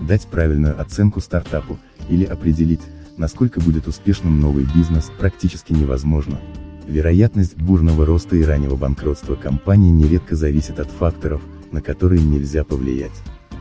Дать 0.00 0.26
правильную 0.28 0.80
оценку 0.80 1.20
стартапу, 1.20 1.78
или 2.08 2.24
определить, 2.24 2.80
насколько 3.16 3.60
будет 3.60 3.88
успешным 3.88 4.40
новый 4.40 4.64
бизнес, 4.74 5.10
практически 5.18 5.72
невозможно. 5.72 6.40
Вероятность 6.86 7.56
бурного 7.56 8.06
роста 8.06 8.36
и 8.36 8.44
раннего 8.44 8.76
банкротства 8.76 9.34
компании 9.34 9.90
нередко 9.90 10.36
зависит 10.36 10.78
от 10.78 10.88
факторов, 10.88 11.42
на 11.72 11.82
которые 11.82 12.22
нельзя 12.22 12.64
повлиять. 12.64 13.12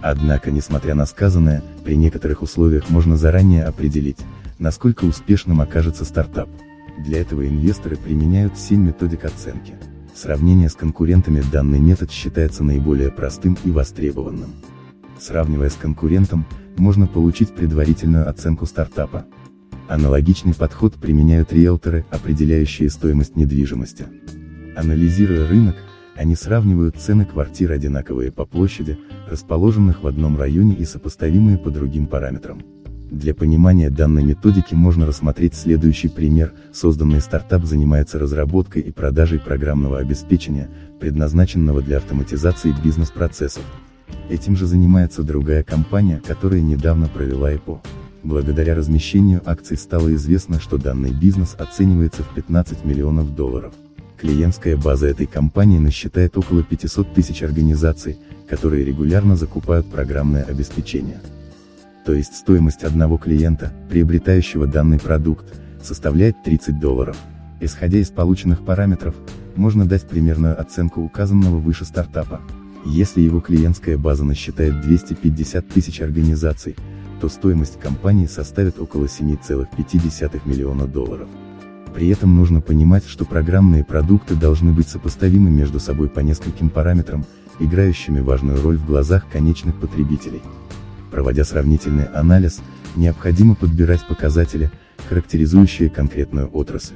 Однако, 0.02 0.52
несмотря 0.52 0.96
на 0.96 1.06
сказанное, 1.06 1.64
при 1.84 1.96
некоторых 1.96 2.42
условиях 2.42 2.90
можно 2.90 3.18
заранее 3.18 3.66
определить, 3.66 4.20
насколько 4.60 5.06
успешным 5.06 5.62
окажется 5.62 6.06
стартап. 6.06 6.50
Для 7.00 7.22
этого 7.22 7.48
инвесторы 7.48 7.96
применяют 7.96 8.58
7 8.58 8.80
методик 8.80 9.26
оценки. 9.26 9.76
Сравнение 10.16 10.70
с 10.70 10.74
конкурентами 10.74 11.44
данный 11.52 11.80
метод 11.80 12.12
считается 12.12 12.64
наиболее 12.64 13.12
простым 13.12 13.58
и 13.64 13.72
востребованным. 13.72 14.50
Сравнивая 15.20 15.70
с 15.70 15.76
конкурентом, 15.76 16.46
можно 16.78 17.08
получить 17.08 17.54
предварительную 17.54 18.30
оценку 18.30 18.66
стартапа. 18.66 19.26
Аналогичный 19.88 20.54
подход 20.54 20.96
применяют 20.96 21.54
риэлторы, 21.54 22.06
определяющие 22.12 22.90
стоимость 22.90 23.36
недвижимости. 23.36 24.06
Анализируя 24.76 25.48
рынок, 25.48 25.76
они 26.18 26.36
сравнивают 26.36 26.98
цены 26.98 27.26
квартир 27.26 27.72
одинаковые 27.72 28.32
по 28.32 28.46
площади, 28.46 28.98
расположенных 29.30 30.04
в 30.04 30.08
одном 30.08 30.38
районе 30.38 30.74
и 30.74 30.86
сопоставимые 30.86 31.58
по 31.58 31.70
другим 31.70 32.08
параметрам. 32.08 32.62
Для 33.10 33.34
понимания 33.34 33.90
данной 33.90 34.24
методики 34.24 34.74
можно 34.74 35.06
рассмотреть 35.06 35.56
следующий 35.56 36.10
пример. 36.10 36.54
Созданный 36.74 37.22
стартап 37.22 37.64
занимается 37.64 38.20
разработкой 38.20 38.82
и 38.82 38.92
продажей 38.92 39.40
программного 39.40 40.00
обеспечения, 40.00 40.70
предназначенного 41.00 41.82
для 41.82 41.98
автоматизации 41.98 42.76
бизнес-процессов. 42.84 43.64
Этим 44.30 44.58
же 44.58 44.66
занимается 44.66 45.24
другая 45.24 45.64
компания, 45.64 46.22
которая 46.26 46.60
недавно 46.60 47.08
провела 47.08 47.54
ИПО. 47.54 47.82
Благодаря 48.24 48.76
размещению 48.76 49.42
акций 49.46 49.78
стало 49.78 50.14
известно, 50.16 50.60
что 50.60 50.78
данный 50.78 51.12
бизнес 51.12 51.56
оценивается 51.58 52.24
в 52.24 52.36
15 52.36 52.84
миллионов 52.84 53.34
долларов. 53.34 53.74
Клиентская 54.18 54.76
база 54.76 55.08
этой 55.08 55.28
компании 55.28 55.78
насчитает 55.78 56.38
около 56.38 56.64
500 56.64 57.14
тысяч 57.14 57.44
организаций, 57.44 58.18
которые 58.50 58.84
регулярно 58.84 59.36
закупают 59.36 59.92
программное 59.92 60.44
обеспечение. 60.44 61.22
То 62.04 62.14
есть 62.14 62.36
стоимость 62.36 62.84
одного 62.84 63.18
клиента, 63.18 63.72
приобретающего 63.90 64.66
данный 64.66 64.98
продукт, 64.98 65.54
составляет 65.84 66.42
30 66.44 66.80
долларов. 66.80 67.16
Исходя 67.60 68.00
из 68.00 68.10
полученных 68.10 68.66
параметров, 68.66 69.14
можно 69.56 69.86
дать 69.86 70.08
примерную 70.08 70.60
оценку 70.60 71.02
указанного 71.02 71.58
выше 71.58 71.86
стартапа. 71.86 72.42
Если 72.86 73.22
его 73.22 73.40
клиентская 73.40 73.98
база 73.98 74.24
насчитает 74.24 74.82
250 74.82 75.68
тысяч 75.68 76.02
организаций, 76.02 76.76
то 77.22 77.30
стоимость 77.30 77.80
компании 77.80 78.26
составит 78.26 78.80
около 78.80 79.06
7,5 79.06 80.42
миллиона 80.46 80.88
долларов. 80.88 81.28
При 81.98 82.10
этом 82.10 82.36
нужно 82.36 82.62
понимать, 82.62 83.08
что 83.08 83.26
программные 83.26 83.84
продукты 83.84 84.36
должны 84.36 84.72
быть 84.72 84.88
сопоставимы 84.88 85.50
между 85.50 85.80
собой 85.80 86.10
по 86.10 86.20
нескольким 86.20 86.70
параметрам, 86.70 87.26
играющими 87.58 88.20
важную 88.20 88.62
роль 88.62 88.78
в 88.78 88.86
глазах 88.86 89.26
конечных 89.32 89.80
потребителей. 89.80 90.44
Проводя 91.10 91.44
сравнительный 91.44 92.04
анализ, 92.04 92.60
необходимо 92.96 93.56
подбирать 93.56 94.08
показатели, 94.08 94.70
характеризующие 95.10 95.90
конкретную 95.90 96.50
отрасль. 96.50 96.94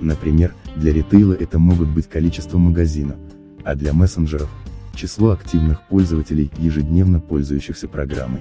Например, 0.00 0.54
для 0.74 0.94
ритейла 0.94 1.34
это 1.34 1.58
могут 1.58 1.90
быть 1.90 2.08
количество 2.08 2.56
магазинов, 2.56 3.16
а 3.62 3.74
для 3.74 3.92
мессенджеров– 3.92 4.48
число 4.94 5.32
активных 5.32 5.86
пользователей, 5.88 6.50
ежедневно 6.56 7.20
пользующихся 7.20 7.88
программой. 7.88 8.40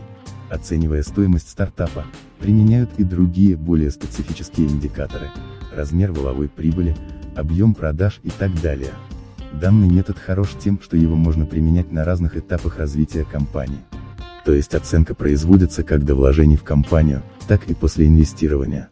Оценивая 0.50 1.04
стоимость 1.04 1.50
стартапа, 1.50 2.06
применяют 2.40 2.90
и 2.98 3.04
другие 3.04 3.58
более 3.58 3.92
специфические 3.92 4.68
индикаторы, 4.68 5.30
размер 5.80 6.12
воловой 6.12 6.50
прибыли, 6.50 6.94
объем 7.38 7.74
продаж 7.74 8.20
и 8.24 8.30
так 8.30 8.52
далее. 8.62 8.92
Данный 9.62 9.90
метод 9.90 10.18
хорош 10.18 10.50
тем, 10.60 10.82
что 10.82 10.98
его 10.98 11.16
можно 11.16 11.46
применять 11.46 11.90
на 11.90 12.04
разных 12.04 12.36
этапах 12.36 12.78
развития 12.78 13.24
компании. 13.24 13.80
То 14.44 14.54
есть 14.54 14.76
оценка 14.76 15.16
производится 15.16 15.84
как 15.84 16.04
до 16.04 16.16
вложений 16.16 16.58
в 16.58 16.64
компанию, 16.64 17.22
так 17.48 17.70
и 17.70 17.74
после 17.74 18.08
инвестирования. 18.08 18.90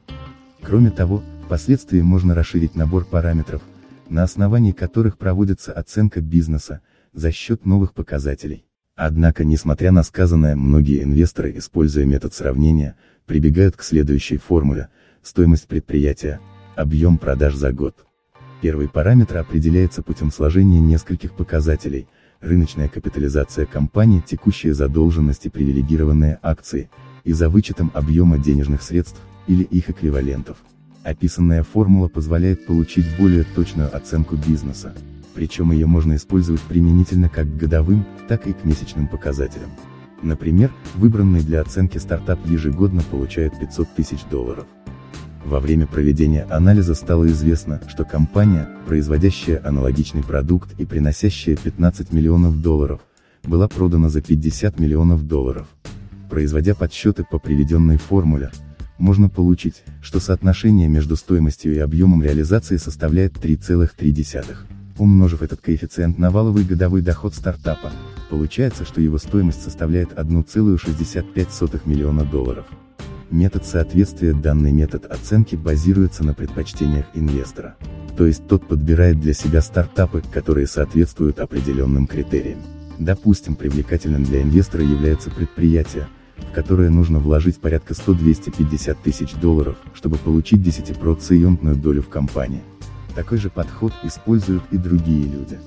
Кроме 0.62 0.90
того, 0.90 1.22
впоследствии 1.46 2.00
можно 2.00 2.34
расширить 2.34 2.76
набор 2.76 3.04
параметров, 3.04 3.62
на 4.08 4.24
основании 4.24 4.72
которых 4.72 5.18
проводится 5.18 5.74
оценка 5.74 6.22
бизнеса, 6.22 6.80
за 7.14 7.34
счет 7.34 7.66
новых 7.66 7.94
показателей. 7.94 8.64
Однако, 8.96 9.44
несмотря 9.44 9.92
на 9.92 10.04
сказанное, 10.04 10.56
многие 10.56 11.04
инвесторы, 11.04 11.58
используя 11.58 12.06
метод 12.06 12.34
сравнения, 12.34 12.96
прибегают 13.26 13.76
к 13.76 13.84
следующей 13.84 14.38
формуле– 14.38 14.88
стоимость 15.28 15.68
предприятия, 15.68 16.40
объем 16.78 17.18
продаж 17.18 17.56
за 17.56 17.74
год. 17.74 18.06
Первый 18.62 18.88
параметр 18.88 19.38
определяется 19.38 20.02
путем 20.04 20.32
сложения 20.32 20.80
нескольких 20.80 21.34
показателей– 21.34 22.08
рыночная 22.40 22.88
капитализация 22.88 23.66
компании, 23.66 24.24
текущие 24.26 24.74
задолженности, 24.74 25.48
привилегированные 25.50 26.40
акции, 26.42 26.90
и 27.24 27.34
за 27.34 27.50
вычетом 27.50 27.92
объема 27.94 28.38
денежных 28.38 28.82
средств, 28.82 29.20
или 29.48 29.64
их 29.64 29.90
эквивалентов. 29.90 30.58
Описанная 31.04 31.64
формула 31.64 32.10
позволяет 32.10 32.66
получить 32.66 33.06
более 33.18 33.44
точную 33.44 33.96
оценку 33.96 34.36
бизнеса, 34.36 34.94
причем 35.34 35.72
ее 35.72 35.88
можно 35.88 36.16
использовать 36.16 36.62
применительно 36.62 37.30
как 37.30 37.48
к 37.48 37.58
годовым, 37.58 38.06
так 38.28 38.46
и 38.46 38.54
к 38.54 38.66
месячным 38.66 39.08
показателям. 39.08 39.70
Например, 40.22 40.72
выбранный 40.96 41.42
для 41.42 41.62
оценки 41.62 41.98
стартап 41.98 42.40
ежегодно 42.46 43.04
получает 43.04 43.58
500 43.60 43.96
тысяч 43.96 44.24
долларов. 44.30 44.66
Во 45.48 45.62
время 45.62 45.88
проведения 45.88 46.44
анализа 46.50 46.94
стало 46.94 47.28
известно, 47.28 47.80
что 47.88 48.04
компания, 48.04 48.68
производящая 48.86 49.66
аналогичный 49.66 50.22
продукт 50.22 50.78
и 50.78 50.84
приносящая 50.84 51.56
15 51.56 52.12
миллионов 52.12 52.62
долларов, 52.62 53.00
была 53.46 53.70
продана 53.70 54.10
за 54.10 54.22
50 54.22 54.78
миллионов 54.78 55.26
долларов. 55.26 55.66
Производя 56.30 56.76
подсчеты 56.76 57.24
по 57.24 57.40
приведенной 57.40 57.96
формуле, 57.96 58.52
можно 58.98 59.30
получить, 59.30 59.84
что 60.02 60.20
соотношение 60.20 60.90
между 60.90 61.16
стоимостью 61.16 61.74
и 61.74 61.80
объемом 61.80 62.22
реализации 62.22 62.76
составляет 62.76 63.38
3,3. 63.38 64.54
Умножив 64.98 65.42
этот 65.42 65.62
коэффициент 65.62 66.18
на 66.18 66.30
валовый 66.30 66.66
годовой 66.66 67.02
доход 67.02 67.34
стартапа, 67.34 67.94
получается, 68.30 68.84
что 68.84 69.00
его 69.00 69.18
стоимость 69.18 69.64
составляет 69.64 70.12
1,65 70.12 71.82
миллиона 71.86 72.26
долларов. 72.26 72.66
Метод 73.30 73.66
соответствия 73.66 74.32
Данный 74.34 74.72
метод 74.72 75.06
оценки 75.06 75.58
базируется 75.58 76.24
на 76.24 76.34
предпочтениях 76.34 77.06
инвестора. 77.14 77.76
То 78.16 78.26
есть 78.26 78.48
тот 78.48 78.66
подбирает 78.68 79.20
для 79.20 79.34
себя 79.34 79.62
стартапы, 79.62 80.24
которые 80.32 80.66
соответствуют 80.66 81.40
определенным 81.40 82.08
критериям. 82.08 82.60
Допустим, 82.98 83.56
привлекательным 83.56 84.24
для 84.24 84.42
инвестора 84.42 84.84
является 84.84 85.30
предприятие, 85.30 86.08
в 86.38 86.54
которое 86.54 86.90
нужно 86.90 87.20
вложить 87.20 87.58
порядка 87.58 87.94
100-250 87.94 88.98
тысяч 89.04 89.34
долларов, 89.34 89.76
чтобы 89.94 90.18
получить 90.18 90.62
10% 90.62 91.76
долю 91.76 92.02
в 92.02 92.10
компании. 92.10 92.64
Такой 93.14 93.40
же 93.40 93.50
подход 93.50 93.92
используют 94.04 94.64
и 94.72 94.78
другие 94.78 95.24
люди. 95.24 95.60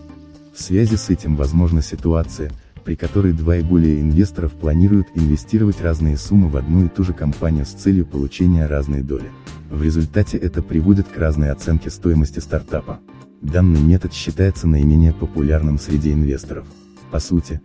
В 0.55 0.61
связи 0.63 0.97
с 0.97 1.11
этим 1.11 1.37
возможна 1.37 1.83
ситуация, 1.83 2.51
при 2.85 2.95
которой 2.95 3.33
два 3.33 3.57
и 3.57 3.63
более 3.63 4.01
инвесторов 4.01 4.53
планируют 4.53 5.09
инвестировать 5.15 5.81
разные 5.81 6.17
суммы 6.17 6.49
в 6.49 6.57
одну 6.57 6.85
и 6.85 6.89
ту 6.89 7.05
же 7.05 7.13
компанию 7.13 7.65
с 7.65 7.71
целью 7.71 8.07
получения 8.07 8.67
разной 8.67 9.03
доли. 9.03 9.31
В 9.71 9.83
результате 9.83 10.37
это 10.37 10.63
приводит 10.63 11.09
к 11.09 11.17
разной 11.17 11.51
оценке 11.51 11.91
стоимости 11.91 12.41
стартапа. 12.41 13.01
Данный 13.41 13.81
метод 13.81 14.13
считается 14.13 14.67
наименее 14.67 15.13
популярным 15.13 15.79
среди 15.79 16.13
инвесторов. 16.13 16.67
По 17.11 17.21
сути, 17.21 17.61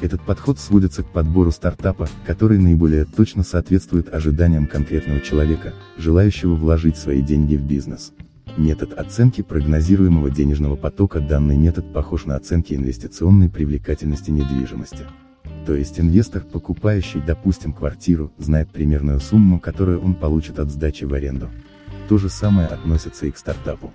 этот 0.00 0.22
подход 0.22 0.58
сводится 0.58 1.02
к 1.02 1.12
подбору 1.12 1.50
стартапа, 1.50 2.08
который 2.24 2.58
наиболее 2.58 3.04
точно 3.04 3.42
соответствует 3.42 4.14
ожиданиям 4.14 4.66
конкретного 4.66 5.20
человека, 5.20 5.74
желающего 5.96 6.54
вложить 6.54 6.96
свои 6.96 7.20
деньги 7.20 7.56
в 7.56 7.62
бизнес. 7.62 8.12
Метод 8.56 8.94
оценки 8.94 9.42
прогнозируемого 9.42 10.30
денежного 10.30 10.76
потока 10.76 11.20
Данный 11.20 11.56
метод 11.56 11.92
похож 11.92 12.24
на 12.24 12.36
оценки 12.36 12.74
инвестиционной 12.74 13.48
привлекательности 13.48 14.30
недвижимости. 14.30 15.04
То 15.66 15.74
есть 15.74 16.00
инвестор, 16.00 16.42
покупающий, 16.42 17.20
допустим, 17.20 17.72
квартиру, 17.72 18.32
знает 18.38 18.70
примерную 18.70 19.20
сумму, 19.20 19.60
которую 19.60 20.00
он 20.00 20.14
получит 20.14 20.58
от 20.58 20.70
сдачи 20.70 21.04
в 21.04 21.12
аренду. 21.12 21.48
То 22.08 22.16
же 22.16 22.30
самое 22.30 22.68
относится 22.68 23.26
и 23.26 23.30
к 23.30 23.36
стартапу. 23.36 23.92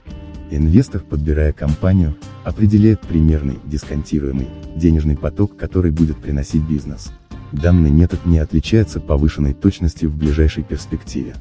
Инвестор, 0.51 1.01
подбирая 1.01 1.51
компанию, 1.51 2.15
определяет 2.43 3.01
примерный, 3.01 3.57
дисконтируемый, 3.65 4.47
денежный 4.75 5.17
поток, 5.17 5.57
который 5.57 5.91
будет 5.91 6.17
приносить 6.17 6.61
бизнес. 6.61 7.11
Данный 7.51 7.91
метод 7.91 8.25
не 8.25 8.39
отличается 8.39 8.99
повышенной 8.99 9.53
точностью 9.53 10.09
в 10.09 10.17
ближайшей 10.17 10.63
перспективе. 10.63 11.35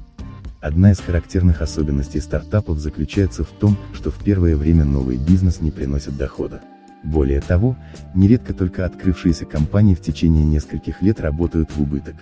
Одна 0.62 0.92
из 0.92 1.00
характерных 1.00 1.60
особенностей 1.60 2.20
стартапов 2.20 2.78
заключается 2.78 3.42
в 3.42 3.48
том, 3.48 3.76
что 3.94 4.12
в 4.12 4.22
первое 4.22 4.56
время 4.56 4.84
новый 4.84 5.16
бизнес 5.16 5.60
не 5.60 5.72
приносит 5.72 6.16
дохода. 6.16 6.60
Более 7.02 7.40
того, 7.40 7.76
нередко 8.14 8.54
только 8.54 8.86
открывшиеся 8.86 9.44
компании 9.44 9.96
в 9.96 10.00
течение 10.00 10.44
нескольких 10.44 11.02
лет 11.02 11.18
работают 11.18 11.72
в 11.72 11.82
убыток. 11.82 12.14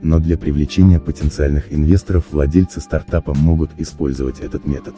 Но 0.00 0.20
для 0.20 0.38
привлечения 0.38 1.00
потенциальных 1.00 1.72
инвесторов 1.72 2.26
владельцы 2.30 2.80
стартапа 2.80 3.34
могут 3.34 3.72
использовать 3.78 4.38
этот 4.38 4.64
метод. 4.64 4.94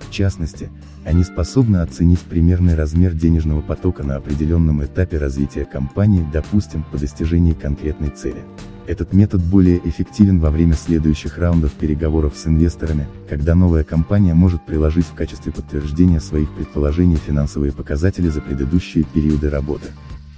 В 0.00 0.10
частности, 0.10 0.70
они 1.04 1.22
способны 1.22 1.76
оценить 1.76 2.18
примерный 2.18 2.74
размер 2.74 3.12
денежного 3.12 3.60
потока 3.60 4.02
на 4.02 4.16
определенном 4.16 4.84
этапе 4.84 5.18
развития 5.18 5.66
компании, 5.66 6.26
допустим, 6.32 6.82
по 6.90 6.98
достижении 6.98 7.52
конкретной 7.52 8.10
цели. 8.10 8.42
Этот 8.90 9.12
метод 9.12 9.40
более 9.40 9.78
эффективен 9.88 10.40
во 10.40 10.50
время 10.50 10.74
следующих 10.74 11.38
раундов 11.38 11.70
переговоров 11.74 12.32
с 12.34 12.48
инвесторами, 12.48 13.06
когда 13.28 13.54
новая 13.54 13.84
компания 13.84 14.34
может 14.34 14.66
приложить 14.66 15.06
в 15.06 15.14
качестве 15.14 15.52
подтверждения 15.52 16.18
своих 16.18 16.52
предположений 16.56 17.14
финансовые 17.14 17.70
показатели 17.70 18.26
за 18.26 18.40
предыдущие 18.40 19.04
периоды 19.04 19.48
работы. 19.48 19.86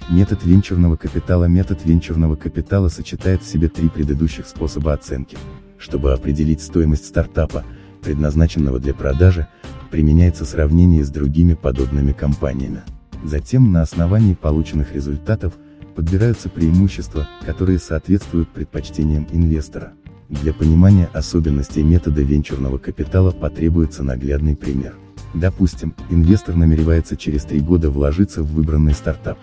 Метод 0.07 0.45
венчурного 0.45 0.97
капитала 0.97 1.45
Метод 1.45 1.83
венчурного 1.83 2.35
капитала 2.35 2.89
сочетает 2.89 3.41
в 3.41 3.47
себе 3.47 3.69
три 3.69 3.89
предыдущих 3.89 4.45
способа 4.45 4.93
оценки. 4.93 5.35
Чтобы 5.79 6.13
определить 6.13 6.61
стоимость 6.61 7.07
стартапа, 7.07 7.63
предназначенного 8.03 8.79
для 8.79 8.93
продажи, 8.93 9.47
применяется 9.89 10.45
сравнение 10.45 11.03
с 11.03 11.09
другими 11.09 11.55
подобными 11.55 12.11
компаниями. 12.11 12.81
Затем 13.23 13.71
на 13.71 13.81
основании 13.81 14.35
полученных 14.35 14.93
результатов, 14.93 15.53
подбираются 15.95 16.49
преимущества, 16.49 17.27
которые 17.45 17.79
соответствуют 17.79 18.49
предпочтениям 18.49 19.27
инвестора. 19.31 19.93
Для 20.29 20.53
понимания 20.53 21.09
особенностей 21.13 21.83
метода 21.83 22.21
венчурного 22.21 22.77
капитала 22.77 23.31
потребуется 23.31 24.03
наглядный 24.03 24.55
пример. 24.55 24.95
Допустим, 25.33 25.95
инвестор 26.09 26.55
намеревается 26.55 27.17
через 27.17 27.43
три 27.43 27.59
года 27.59 27.89
вложиться 27.89 28.43
в 28.43 28.53
выбранный 28.53 28.93
стартап. 28.93 29.37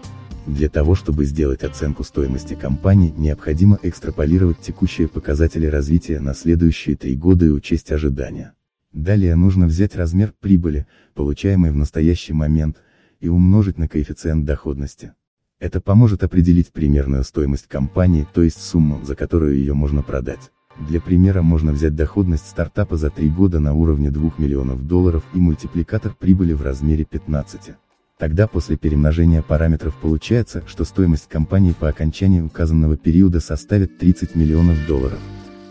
Для 0.46 0.68
того 0.68 0.94
чтобы 0.94 1.26
сделать 1.26 1.62
оценку 1.62 2.02
стоимости 2.02 2.54
компании, 2.54 3.14
необходимо 3.16 3.78
экстраполировать 3.82 4.60
текущие 4.60 5.06
показатели 5.06 5.66
развития 5.66 6.18
на 6.18 6.34
следующие 6.34 6.96
три 6.96 7.14
года 7.14 7.46
и 7.46 7.50
учесть 7.50 7.92
ожидания. 7.92 8.54
Далее 8.92 9.36
нужно 9.36 9.66
взять 9.66 9.94
размер 9.94 10.32
прибыли, 10.40 10.86
получаемой 11.14 11.70
в 11.70 11.76
настоящий 11.76 12.32
момент, 12.32 12.78
и 13.20 13.28
умножить 13.28 13.78
на 13.78 13.86
коэффициент 13.86 14.44
доходности. 14.44 15.12
Это 15.60 15.82
поможет 15.82 16.24
определить 16.24 16.72
примерную 16.72 17.22
стоимость 17.22 17.68
компании, 17.68 18.26
то 18.32 18.40
есть 18.42 18.62
сумму, 18.62 18.98
за 19.04 19.14
которую 19.14 19.58
ее 19.58 19.74
можно 19.74 20.02
продать. 20.02 20.50
Для 20.88 21.02
примера 21.02 21.42
можно 21.42 21.72
взять 21.72 21.94
доходность 21.94 22.48
стартапа 22.48 22.96
за 22.96 23.10
3 23.10 23.28
года 23.28 23.60
на 23.60 23.74
уровне 23.74 24.10
2 24.10 24.32
миллионов 24.38 24.86
долларов 24.86 25.22
и 25.34 25.38
мультипликатор 25.38 26.14
прибыли 26.18 26.54
в 26.54 26.62
размере 26.62 27.04
15. 27.04 27.72
Тогда 28.18 28.46
после 28.46 28.78
перемножения 28.78 29.42
параметров 29.42 29.94
получается, 30.00 30.62
что 30.66 30.84
стоимость 30.84 31.28
компании 31.28 31.72
по 31.72 31.88
окончании 31.88 32.40
указанного 32.40 32.96
периода 32.96 33.40
составит 33.40 33.98
30 33.98 34.34
миллионов 34.36 34.78
долларов. 34.86 35.18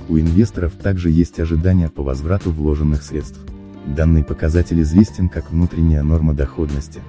У 0.07 0.19
инвесторов 0.19 0.73
также 0.73 1.09
есть 1.09 1.39
ожидания 1.39 1.89
по 1.89 2.03
возврату 2.03 2.51
вложенных 2.51 3.01
средств. 3.01 3.39
Данный 3.87 4.23
показатель 4.23 4.81
известен 4.81 5.29
как 5.29 5.51
внутренняя 5.51 6.03
норма 6.03 6.35
доходности, 6.35 7.01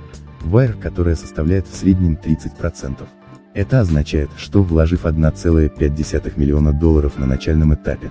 WIRE, 0.42 0.80
которая 0.80 1.16
составляет 1.16 1.66
в 1.66 1.74
среднем 1.74 2.18
30%. 2.22 3.06
Это 3.52 3.80
означает, 3.80 4.30
что 4.36 4.62
вложив 4.62 5.04
1,5 5.04 6.32
миллиона 6.36 6.72
долларов 6.72 7.18
на 7.18 7.26
начальном 7.26 7.74
этапе, 7.74 8.10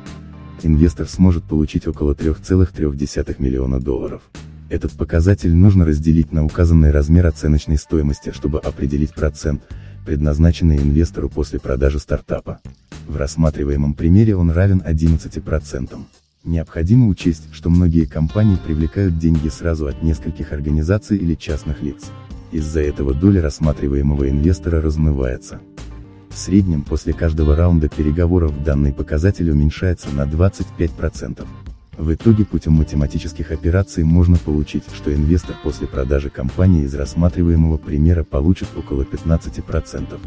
инвестор 0.63 1.08
сможет 1.08 1.44
получить 1.46 1.88
около 1.88 2.13
3,3 2.13 3.36
миллиона 3.39 3.80
долларов. 3.80 4.22
Этот 4.70 4.92
показатель 4.92 5.54
нужно 5.54 5.86
разделить 5.86 6.32
на 6.32 6.46
указанный 6.46 6.92
размер 6.92 7.26
оценочной 7.26 7.78
стоимости, 7.78 8.32
чтобы 8.32 8.60
определить 8.60 9.13
процент, 9.15 9.63
предназначенный 10.06 10.78
инвестору 10.78 11.30
после 11.30 11.60
продажи 11.60 12.00
стартапа. 12.00 12.60
В 13.08 13.18
рассматриваемом 13.18 13.94
примере 13.96 14.36
он 14.36 14.52
равен 14.52 14.84
11%. 14.86 15.98
Необходимо 16.45 17.08
учесть, 17.08 17.49
что 17.52 17.69
многие 17.69 18.06
компании 18.06 18.56
привлекают 18.56 19.17
деньги 19.17 19.49
сразу 19.49 19.88
от 19.88 20.02
нескольких 20.02 20.54
организаций 20.54 21.17
или 21.17 21.36
частных 21.36 21.82
лиц. 21.82 22.12
Из-за 22.54 22.80
этого 22.80 23.13
доля 23.13 23.41
рассматриваемого 23.41 24.30
инвестора 24.30 24.82
размывается. 24.82 25.60
В 26.30 26.38
среднем 26.38 26.84
после 26.84 27.12
каждого 27.12 27.56
раунда 27.56 27.89
переговоров 27.89 28.63
данный 28.63 28.93
показатель 28.93 29.52
уменьшается 29.52 30.10
на 30.15 30.21
25%. 30.21 31.45
В 31.97 32.13
итоге 32.13 32.45
путем 32.45 32.73
математических 32.73 33.52
операций 33.52 34.06
можно 34.06 34.38
получить, 34.38 34.86
что 34.95 35.13
инвестор 35.13 35.58
после 35.62 35.88
продажи 35.88 36.30
компании 36.30 36.84
из 36.84 36.95
рассматриваемого 36.95 37.75
примера 37.75 38.23
получит 38.23 38.69
около 38.78 39.02
15%. 39.02 40.17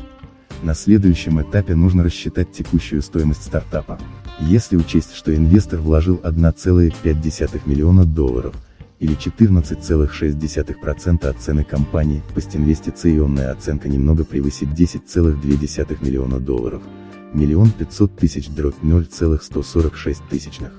На 0.62 0.74
следующем 0.74 1.42
этапе 1.42 1.74
нужно 1.74 2.04
рассчитать 2.04 2.52
текущую 2.52 3.02
стоимость 3.02 3.42
стартапа. 3.42 3.98
Если 4.38 4.76
учесть, 4.76 5.12
что 5.12 5.34
инвестор 5.34 5.80
вложил 5.80 6.20
1,5 6.22 7.62
миллиона 7.66 8.04
долларов, 8.04 8.54
или 9.00 9.16
14,6% 9.16 11.26
от 11.26 11.40
цены 11.40 11.64
компании, 11.64 12.22
постинвестиционная 12.36 13.50
оценка 13.50 13.88
немного 13.88 14.24
превысит 14.24 14.68
10,2 14.68 16.04
миллиона 16.04 16.38
долларов, 16.38 16.82
миллион 17.34 17.72
500 17.72 18.16
тысяч 18.16 18.48
дробь 18.48 18.76
0,146 18.82 20.22
тысячных. 20.30 20.70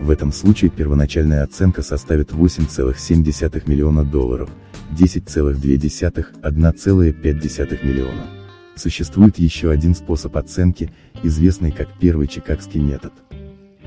В 0.00 0.10
этом 0.10 0.32
случае 0.32 0.72
первоначальная 0.72 1.44
оценка 1.44 1.82
составит 1.82 2.32
8,7 2.32 3.70
миллиона 3.70 4.04
долларов, 4.04 4.50
10,2, 4.90 6.26
1,5 6.42 7.86
миллиона. 7.86 8.43
Существует 8.76 9.38
еще 9.38 9.70
один 9.70 9.94
способ 9.94 10.36
оценки, 10.36 10.92
известный 11.22 11.70
как 11.70 11.88
первый 11.98 12.26
чикагский 12.26 12.80
метод. 12.80 13.12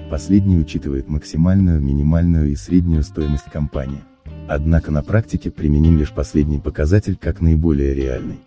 Последний 0.10 0.58
учитывает 0.58 1.10
максимальную, 1.10 1.82
минимальную 1.82 2.52
и 2.52 2.56
среднюю 2.56 3.04
стоимость 3.04 3.52
компании. 3.52 4.02
Однако 4.48 4.92
на 4.92 5.04
практике 5.04 5.52
применим 5.52 5.98
лишь 5.98 6.12
последний 6.12 6.60
показатель 6.60 7.18
как 7.18 7.42
наиболее 7.42 7.94
реальный. 7.94 8.40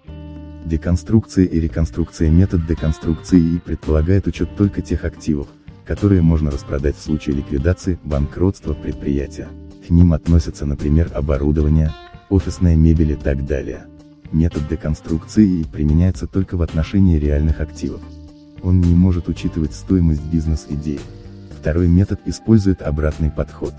Деконструкция 0.65 1.45
и 1.45 1.61
реконструкция 1.61 2.31
Метод 2.31 2.67
деконструкции 2.67 3.39
и 3.39 3.59
предполагает 3.59 4.27
учет 4.27 4.57
только 4.57 4.81
тех 4.81 5.05
активов, 5.05 5.49
которые 5.85 6.23
можно 6.23 6.51
распродать 6.51 6.97
в 6.97 7.03
случае 7.03 7.37
ликвидации, 7.37 7.99
банкротства 8.05 8.73
предприятия. 8.73 9.49
К 9.87 9.91
ним 9.91 10.15
относятся, 10.15 10.65
например, 10.65 11.11
оборудование, 11.15 11.93
офисная 12.31 12.77
мебель 12.77 13.13
и 13.13 13.17
так 13.17 13.45
далее. 13.45 13.87
Метод 14.33 14.69
деконструкции 14.69 15.65
применяется 15.65 16.29
только 16.29 16.57
в 16.57 16.63
отношении 16.63 17.19
реальных 17.19 17.61
активов. 17.61 18.01
Он 18.63 18.81
не 18.81 18.95
может 18.95 19.29
учитывать 19.29 19.75
стоимость 19.75 20.25
бизнес-идеи. 20.25 21.01
Второй 21.59 21.89
метод 21.89 22.21
использует 22.27 22.81
обратный 22.81 23.31
подход. 23.31 23.75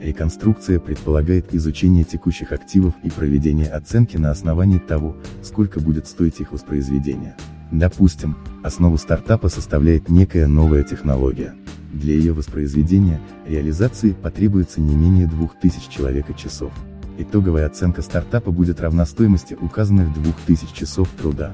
Реконструкция 0.00 0.80
предполагает 0.80 1.54
изучение 1.54 2.04
текущих 2.04 2.52
активов 2.52 2.94
и 3.02 3.10
проведение 3.10 3.68
оценки 3.68 4.16
на 4.16 4.30
основании 4.30 4.78
того, 4.78 5.16
сколько 5.42 5.80
будет 5.80 6.06
стоить 6.06 6.40
их 6.40 6.52
воспроизведение. 6.52 7.36
Допустим, 7.70 8.38
основу 8.64 8.96
стартапа 8.96 9.48
составляет 9.48 10.08
некая 10.08 10.46
новая 10.46 10.82
технология. 10.82 11.54
Для 11.92 12.14
ее 12.14 12.32
воспроизведения, 12.32 13.20
реализации 13.46 14.12
потребуется 14.12 14.80
не 14.80 14.94
менее 14.94 15.26
2000 15.26 15.90
человека 15.90 16.32
часов. 16.32 16.72
Итоговая 17.22 17.66
оценка 17.66 18.00
стартапа 18.00 18.50
будет 18.50 18.80
равна 18.80 19.04
стоимости 19.04 19.52
указанных 19.52 20.10
2000 20.14 20.74
часов 20.74 21.06
труда. 21.20 21.52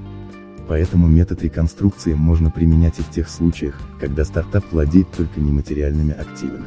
Поэтому 0.68 1.09
метод 1.09 1.42
реконструкции 1.42 2.14
можно 2.14 2.52
применять 2.52 3.00
и 3.00 3.02
в 3.02 3.11
тех 3.11 3.29
случаях, 3.29 3.76
когда 3.98 4.24
стартап 4.24 4.64
владеет 4.70 5.11
только 5.11 5.40
нематериальными 5.40 6.12
активами. 6.12 6.66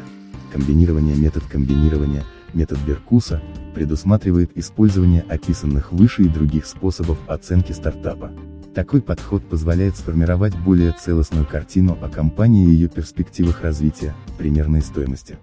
Комбинирование 0.52 1.16
Метод 1.16 1.44
комбинирования, 1.44 2.26
метод 2.54 2.78
Беркуса, 2.86 3.42
предусматривает 3.74 4.52
использование 4.58 5.22
описанных 5.30 5.94
выше 5.94 6.24
и 6.24 6.28
других 6.28 6.66
способов 6.66 7.18
оценки 7.28 7.72
стартапа. 7.72 8.32
Такой 8.76 9.02
подход 9.02 9.48
позволяет 9.48 9.96
сформировать 9.96 10.58
более 10.60 10.92
целостную 10.92 11.46
картину 11.46 11.98
о 12.02 12.10
компании 12.10 12.68
и 12.68 12.72
ее 12.72 12.90
перспективах 12.90 13.62
развития, 13.62 14.14
примерной 14.38 14.82
стоимости. 14.82 15.38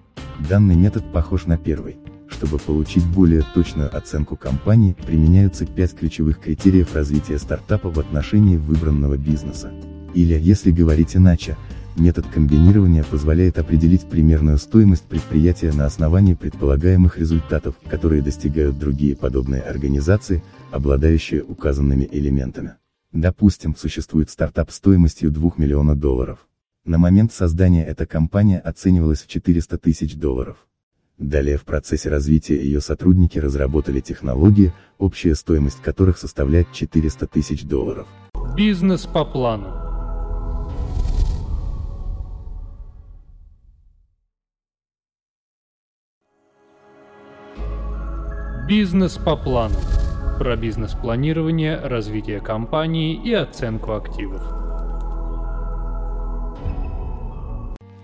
Данный 0.47 0.77
метод 0.77 1.11
похож 1.11 1.47
на 1.47 1.57
первый. 1.57 1.97
Чтобы 2.29 2.59
получить 2.59 3.07
более 3.07 3.45
точную 3.55 3.95
оценку 3.97 4.37
компании, 4.37 4.97
применяются 5.07 5.65
пять 5.67 5.95
ключевых 5.95 6.41
критериев 6.41 6.95
развития 6.95 7.39
стартапа 7.39 7.91
в 7.91 7.99
отношении 7.99 8.57
выбранного 8.57 9.17
бизнеса. 9.17 9.73
Или, 10.15 10.39
если 10.41 10.71
говорить 10.71 11.17
иначе, 11.17 11.57
метод 11.97 12.27
комбинирования 12.27 13.05
позволяет 13.05 13.59
определить 13.59 14.09
примерную 14.09 14.59
стоимость 14.59 15.05
предприятия 15.05 15.73
на 15.73 15.87
основании 15.87 16.35
предполагаемых 16.35 17.19
результатов, 17.19 17.77
которые 17.89 18.23
достигают 18.23 18.79
другие 18.79 19.17
подобные 19.17 19.63
организации, 19.63 20.43
обладающие 20.73 21.43
указанными 21.43 22.09
элементами. 22.11 22.75
Допустим, 23.13 23.77
существует 23.77 24.31
стартап 24.31 24.71
стоимостью 24.71 25.31
2 25.31 25.53
миллиона 25.57 25.95
долларов. 25.95 26.47
На 26.85 26.99
момент 26.99 27.33
создания 27.33 27.85
эта 27.85 28.07
компания 28.07 28.59
оценивалась 28.59 29.23
в 29.23 29.27
400 29.27 29.79
тысяч 29.79 30.17
долларов. 30.17 30.67
Далее 31.19 31.57
в 31.57 31.65
процессе 31.65 32.11
развития 32.11 32.57
ее 32.57 32.81
сотрудники 32.81 33.39
разработали 33.39 34.01
технологии, 34.01 34.73
общая 34.99 35.35
стоимость 35.35 35.83
которых 35.83 36.19
составляет 36.19 36.73
400 36.73 37.27
тысяч 37.27 37.65
долларов. 37.65 38.07
Бизнес 38.55 39.07
по 39.07 39.25
плану. 39.25 39.73
Бизнес 48.69 49.17
по 49.17 49.37
плану 49.37 49.77
про 50.39 50.55
бизнес-планирование, 50.55 51.77
развитие 51.77 52.41
компании 52.41 53.15
и 53.15 53.33
оценку 53.33 53.93
активов. 53.93 54.66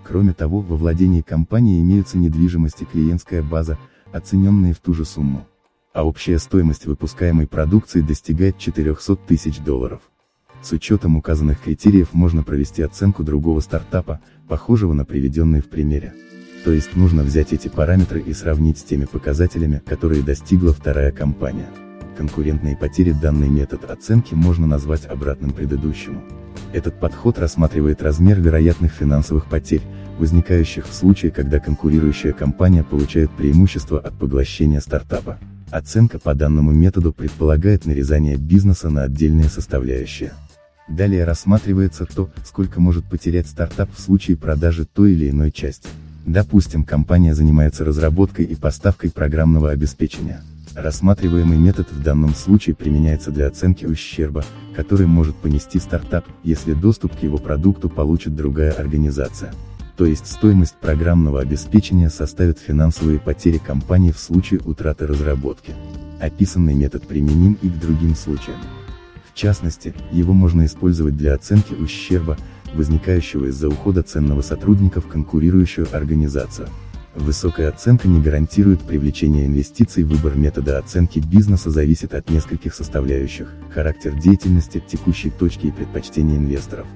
Кроме 0.03 0.33
того, 0.33 0.59
во 0.61 0.75
владении 0.75 1.21
компании 1.21 1.81
имеются 1.81 2.17
недвижимость 2.17 2.81
и 2.81 2.85
клиентская 2.85 3.41
база, 3.41 3.77
оцененные 4.11 4.73
в 4.73 4.79
ту 4.79 4.93
же 4.93 5.05
сумму. 5.05 5.47
А 5.93 6.05
общая 6.05 6.39
стоимость 6.39 6.85
выпускаемой 6.85 7.47
продукции 7.47 8.01
достигает 8.01 8.57
400 8.57 9.15
тысяч 9.15 9.59
долларов. 9.59 10.01
С 10.61 10.71
учетом 10.71 11.17
указанных 11.17 11.61
критериев 11.61 12.13
можно 12.13 12.43
провести 12.43 12.81
оценку 12.81 13.23
другого 13.23 13.59
стартапа, 13.59 14.21
похожего 14.47 14.93
на 14.93 15.05
приведенный 15.05 15.61
в 15.61 15.69
примере. 15.69 16.13
То 16.63 16.71
есть 16.71 16.95
нужно 16.95 17.23
взять 17.23 17.51
эти 17.51 17.67
параметры 17.67 18.21
и 18.21 18.33
сравнить 18.33 18.77
с 18.77 18.83
теми 18.83 19.05
показателями, 19.05 19.81
которые 19.85 20.23
достигла 20.23 20.73
вторая 20.73 21.11
компания. 21.11 21.67
Конкурентные 22.17 22.77
потери 22.77 23.11
данный 23.11 23.49
метод 23.49 23.89
оценки 23.89 24.33
можно 24.33 24.67
назвать 24.67 25.05
обратным 25.05 25.51
предыдущему. 25.51 26.21
Этот 26.73 26.99
подход 26.99 27.39
рассматривает 27.39 28.01
размер 28.01 28.39
вероятных 28.39 28.91
финансовых 28.91 29.45
потерь, 29.45 29.81
возникающих 30.19 30.87
в 30.87 30.93
случае, 30.93 31.31
когда 31.31 31.59
конкурирующая 31.59 32.33
компания 32.33 32.83
получает 32.83 33.31
преимущество 33.31 33.99
от 33.99 34.13
поглощения 34.17 34.79
стартапа. 34.79 35.39
Оценка 35.71 36.19
по 36.19 36.35
данному 36.35 36.71
методу 36.71 37.13
предполагает 37.13 37.85
нарезание 37.85 38.37
бизнеса 38.37 38.91
на 38.91 39.03
отдельные 39.03 39.49
составляющие. 39.49 40.33
Далее 40.87 41.23
рассматривается 41.23 42.05
то, 42.05 42.29
сколько 42.45 42.79
может 42.79 43.05
потерять 43.05 43.47
стартап 43.47 43.89
в 43.95 43.99
случае 43.99 44.37
продажи 44.37 44.85
той 44.85 45.13
или 45.13 45.29
иной 45.29 45.51
части. 45.51 45.89
Допустим, 46.25 46.83
компания 46.83 47.33
занимается 47.33 47.83
разработкой 47.83 48.45
и 48.45 48.55
поставкой 48.55 49.09
программного 49.09 49.71
обеспечения. 49.71 50.41
Рассматриваемый 50.75 51.57
метод 51.57 51.91
в 51.91 52.01
данном 52.01 52.33
случае 52.33 52.75
применяется 52.75 53.29
для 53.29 53.47
оценки 53.47 53.85
ущерба, 53.85 54.43
который 54.75 55.05
может 55.05 55.35
понести 55.35 55.77
стартап, 55.77 56.25
если 56.43 56.73
доступ 56.73 57.15
к 57.15 57.21
его 57.21 57.37
продукту 57.37 57.89
получит 57.89 58.35
другая 58.35 58.71
организация. 58.71 59.53
То 59.97 60.05
есть 60.05 60.25
стоимость 60.25 60.75
программного 60.81 61.41
обеспечения 61.41 62.09
составит 62.09 62.57
финансовые 62.57 63.19
потери 63.19 63.59
компании 63.59 64.11
в 64.11 64.17
случае 64.17 64.61
утраты 64.65 65.05
разработки. 65.05 65.75
Описанный 66.19 66.73
метод 66.73 67.07
применим 67.07 67.57
и 67.61 67.69
к 67.69 67.79
другим 67.79 68.15
случаям. 68.15 68.57
В 69.31 69.37
частности, 69.37 69.93
его 70.11 70.33
можно 70.33 70.65
использовать 70.65 71.15
для 71.15 71.35
оценки 71.35 71.73
ущерба, 71.73 72.37
возникающего 72.73 73.45
из-за 73.45 73.69
ухода 73.69 74.01
ценного 74.01 74.41
сотрудника 74.41 75.01
в 75.01 75.07
конкурирующую 75.07 75.87
организацию. 75.91 76.67
Высокая 77.15 77.69
оценка 77.69 78.07
не 78.07 78.19
гарантирует 78.19 78.81
привлечение 78.81 79.45
инвестиций. 79.45 80.03
Выбор 80.03 80.35
метода 80.35 80.79
оценки 80.79 81.19
бизнеса 81.19 81.69
зависит 81.69 82.15
от 82.15 82.29
нескольких 82.31 82.73
составляющих, 82.73 83.53
характер 83.71 84.13
деятельности, 84.19 84.83
текущей 84.85 85.29
точки 85.29 85.67
и 85.67 85.71
предпочтения 85.71 86.37
инвесторов. 86.37 86.87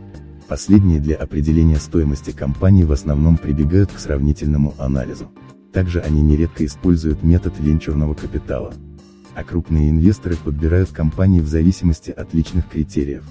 Последние 0.48 1.00
для 1.00 1.18
определения 1.18 1.78
стоимости 1.78 2.32
компании 2.32 2.84
в 2.84 2.92
основном 2.92 3.38
прибегают 3.38 3.92
к 3.92 4.00
сравнительному 4.00 4.74
анализу. 4.80 5.30
Также 5.72 6.00
они 6.00 6.24
нередко 6.24 6.66
используют 6.66 7.22
метод 7.22 7.54
венчурного 7.60 8.16
капитала. 8.16 8.74
А 9.36 9.44
крупные 9.44 9.92
инвесторы 9.92 10.36
подбирают 10.36 10.90
компании 10.90 11.42
в 11.42 11.48
зависимости 11.48 12.10
от 12.10 12.34
личных 12.34 12.68
критериев. 12.70 13.24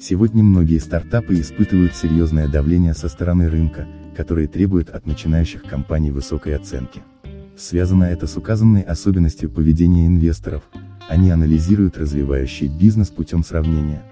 Сегодня 0.00 0.44
многие 0.44 0.78
стартапы 0.78 1.40
испытывают 1.40 1.96
серьезное 1.96 2.46
давление 2.46 2.94
со 2.94 3.08
стороны 3.08 3.50
рынка, 3.50 3.88
которые 4.18 4.48
требуют 4.48 4.90
от 4.90 5.06
начинающих 5.06 5.62
компаний 5.62 6.10
высокой 6.10 6.56
оценки. 6.56 7.02
Связано 7.56 8.02
это 8.02 8.26
с 8.26 8.36
указанной 8.36 8.82
особенностью 8.82 9.48
поведения 9.48 10.08
инвесторов, 10.08 10.64
Они 11.08 11.30
анализируют 11.30 11.96
развивающий 11.96 12.66
бизнес 12.66 13.10
путем 13.10 13.44
сравнения. 13.44 14.02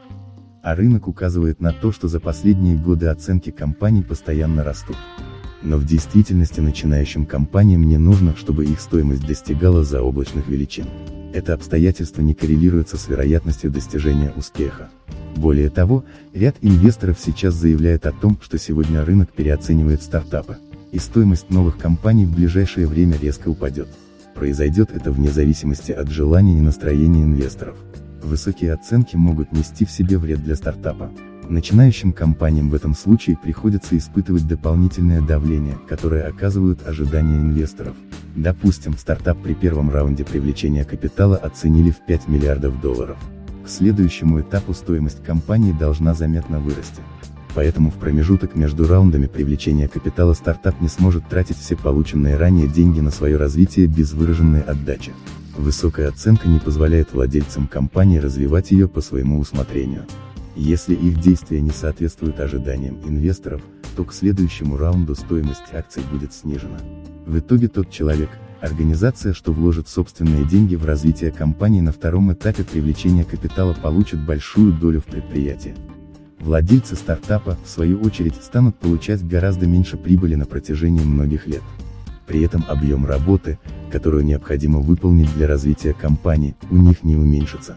А 0.63 0.77
рынок 0.77 1.09
указывает 1.09 1.61
на 1.61 1.73
то, 1.73 1.91
что 1.91 2.07
за 2.07 2.21
последние 2.21 2.77
годы 2.77 3.09
оценки 3.09 3.51
компаний 3.51 4.03
постоянно 4.03 4.63
растут. 4.63 4.97
Но 5.63 5.77
в 5.77 5.85
действительности 5.85 6.61
начинающим 6.61 7.27
компаниям 7.27 7.83
не 7.83 7.99
нужно, 7.99 8.37
чтобы 8.37 8.65
их 8.65 8.81
стоимость 8.81 9.27
достигала 9.27 9.83
заоблачных 9.83 10.47
величин. 10.49 10.87
Это 11.35 11.53
обстоятельство 11.53 12.23
не 12.23 12.33
коррелируется 12.33 12.97
с 12.97 13.09
вероятностью 13.09 13.73
достижения 13.73 14.33
успеха. 14.37 14.89
Более 15.37 15.69
того, 15.69 16.05
ряд 16.33 16.57
инвесторов 16.63 17.19
сейчас 17.21 17.55
заявляет 17.55 18.07
о 18.07 18.13
том, 18.13 18.39
что 18.41 18.59
сегодня 18.59 19.05
рынок 19.05 19.31
переоценивает 19.33 20.03
стартапы, 20.03 20.57
и 20.93 20.99
стоимость 20.99 21.51
новых 21.51 21.77
компаний 21.77 22.25
в 22.25 22.35
ближайшее 22.35 22.87
время 22.87 23.19
резко 23.21 23.51
упадет. 23.51 23.89
Произойдет 24.35 24.91
это 24.95 25.13
вне 25.13 25.31
зависимости 25.31 25.93
от 25.93 26.09
желания 26.09 26.59
и 26.59 26.63
настроения 26.63 27.23
инвесторов. 27.23 27.77
Высокие 28.23 28.73
оценки 28.73 29.15
могут 29.17 29.53
нести 29.53 29.85
в 29.85 29.91
себе 29.91 30.17
вред 30.17 30.43
для 30.43 30.57
стартапа. 30.57 31.11
Начинающим 31.49 32.13
компаниям 32.13 32.71
в 32.71 32.75
этом 32.75 32.95
случае 32.95 33.37
приходится 33.37 33.97
испытывать 33.97 34.49
дополнительное 34.49 35.21
давление, 35.21 35.77
которое 35.87 36.27
оказывают 36.27 36.87
ожидания 36.89 37.37
инвесторов. 37.37 37.95
Допустим, 38.35 38.97
стартап 38.97 39.41
при 39.43 39.55
первом 39.55 39.91
раунде 39.91 40.25
привлечения 40.25 40.85
капитала 40.85 41.37
оценили 41.37 41.91
в 41.91 42.05
5 42.07 42.27
миллиардов 42.29 42.81
долларов. 42.81 43.19
К 43.67 43.69
следующему 43.69 44.43
этапу 44.43 44.75
стоимость 44.75 45.25
компании 45.25 45.73
должна 45.73 46.15
заметно 46.15 46.61
вырасти. 46.61 47.03
Поэтому 47.53 47.91
в 47.91 47.95
промежуток 47.95 48.55
между 48.55 48.87
раундами 48.87 49.27
привлечения 49.27 49.89
капитала 49.89 50.35
стартап 50.35 50.81
не 50.81 50.87
сможет 50.87 51.29
тратить 51.29 51.59
все 51.59 51.75
полученные 51.75 52.37
ранее 52.37 52.69
деньги 52.69 53.01
на 53.01 53.11
свое 53.11 53.37
развитие 53.37 53.89
без 53.89 54.13
выраженной 54.13 54.61
отдачи. 54.61 55.13
Высокая 55.59 56.11
оценка 56.11 56.47
не 56.47 56.61
позволяет 56.61 57.13
владельцам 57.13 57.67
компании 57.67 58.19
развивать 58.19 58.71
ее 58.71 58.87
по 58.87 59.01
своему 59.01 59.41
усмотрению. 59.41 60.05
Если 60.55 60.95
их 60.95 61.21
действия 61.21 61.61
не 61.61 61.73
соответствуют 61.73 62.39
ожиданиям 62.39 63.01
инвесторов, 63.05 63.63
то 63.97 64.05
к 64.05 64.15
следующему 64.15 64.77
раунду 64.77 65.17
стоимость 65.17 65.75
акций 65.75 66.05
будет 66.13 66.33
снижена. 66.33 66.79
В 67.27 67.37
итоге 67.37 67.67
тот 67.67 67.91
человек, 67.91 68.31
Организация, 68.61 69.35
что 69.35 69.53
вложит 69.53 69.87
собственные 69.87 70.45
деньги 70.45 70.77
в 70.77 70.85
развитие 70.87 71.31
компании 71.31 71.81
на 71.81 71.93
втором 71.93 72.33
этапе 72.33 72.65
привлечения 72.65 73.25
капитала 73.25 73.75
получит 73.75 74.25
большую 74.25 74.73
долю 74.73 75.01
в 75.01 75.05
предприятии. 75.05 75.75
Владельцы 76.41 76.97
стартапа, 76.97 77.59
в 77.65 77.69
свою 77.69 78.01
очередь, 78.01 78.37
станут 78.37 78.77
получать 78.77 79.27
гораздо 79.27 79.67
меньше 79.67 79.97
прибыли 79.97 80.37
на 80.37 80.47
протяжении 80.47 81.05
многих 81.05 81.47
лет. 81.47 81.63
При 82.27 82.43
этом 82.43 82.65
объем 82.69 83.05
работы, 83.05 83.59
которую 83.91 84.25
необходимо 84.25 84.81
выполнить 84.81 85.33
для 85.35 85.47
развития 85.47 85.93
компании, 85.93 86.57
у 86.71 86.77
них 86.77 87.05
не 87.05 87.15
уменьшится. 87.15 87.77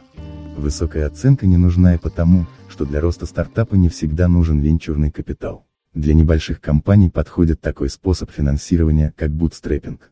Высокая 0.57 1.07
оценка 1.07 1.45
не 1.45 1.57
нужна 1.57 1.95
и 1.95 1.97
потому, 1.97 2.45
что 2.69 2.85
для 2.85 3.01
роста 3.01 3.25
стартапа 3.25 3.75
не 3.75 3.89
всегда 3.89 4.27
нужен 4.27 4.59
венчурный 4.59 5.11
капитал. 5.11 5.65
Для 5.93 6.13
небольших 6.13 6.61
компаний 6.61 7.09
подходит 7.09 7.61
такой 7.61 7.89
способ 7.89 8.31
финансирования, 8.31 9.13
как 9.17 9.31
бутстрепинг. 9.31 10.11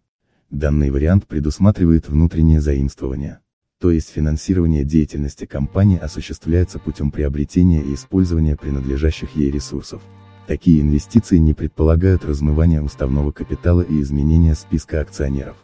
Данный 0.50 0.92
вариант 0.92 1.28
предусматривает 1.28 2.08
внутреннее 2.08 2.62
заимствование. 2.62 3.40
То 3.82 3.92
есть 3.92 4.10
финансирование 4.10 4.86
деятельности 4.86 5.46
компании 5.46 6.00
осуществляется 6.00 6.80
путем 6.80 7.12
приобретения 7.12 7.82
и 7.82 7.94
использования 7.94 8.56
принадлежащих 8.56 9.36
ей 9.36 9.52
ресурсов. 9.52 10.02
Такие 10.48 10.82
инвестиции 10.82 11.38
не 11.38 11.54
предполагают 11.54 12.24
размывания 12.24 12.82
уставного 12.82 13.34
капитала 13.34 13.82
и 13.82 14.00
изменения 14.02 14.56
списка 14.56 15.02
акционеров. 15.02 15.58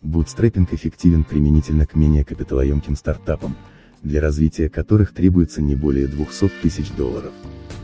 Бутстрепинг 0.00 0.72
эффективен 0.72 1.24
применительно 1.24 1.86
к 1.86 1.94
менее 1.94 2.24
капиталоемким 2.24 2.96
стартапам, 2.96 3.54
для 4.02 4.20
развития 4.20 4.68
которых 4.68 5.12
требуется 5.12 5.62
не 5.62 5.74
более 5.74 6.06
200 6.06 6.50
тысяч 6.62 6.90
долларов. 6.92 7.32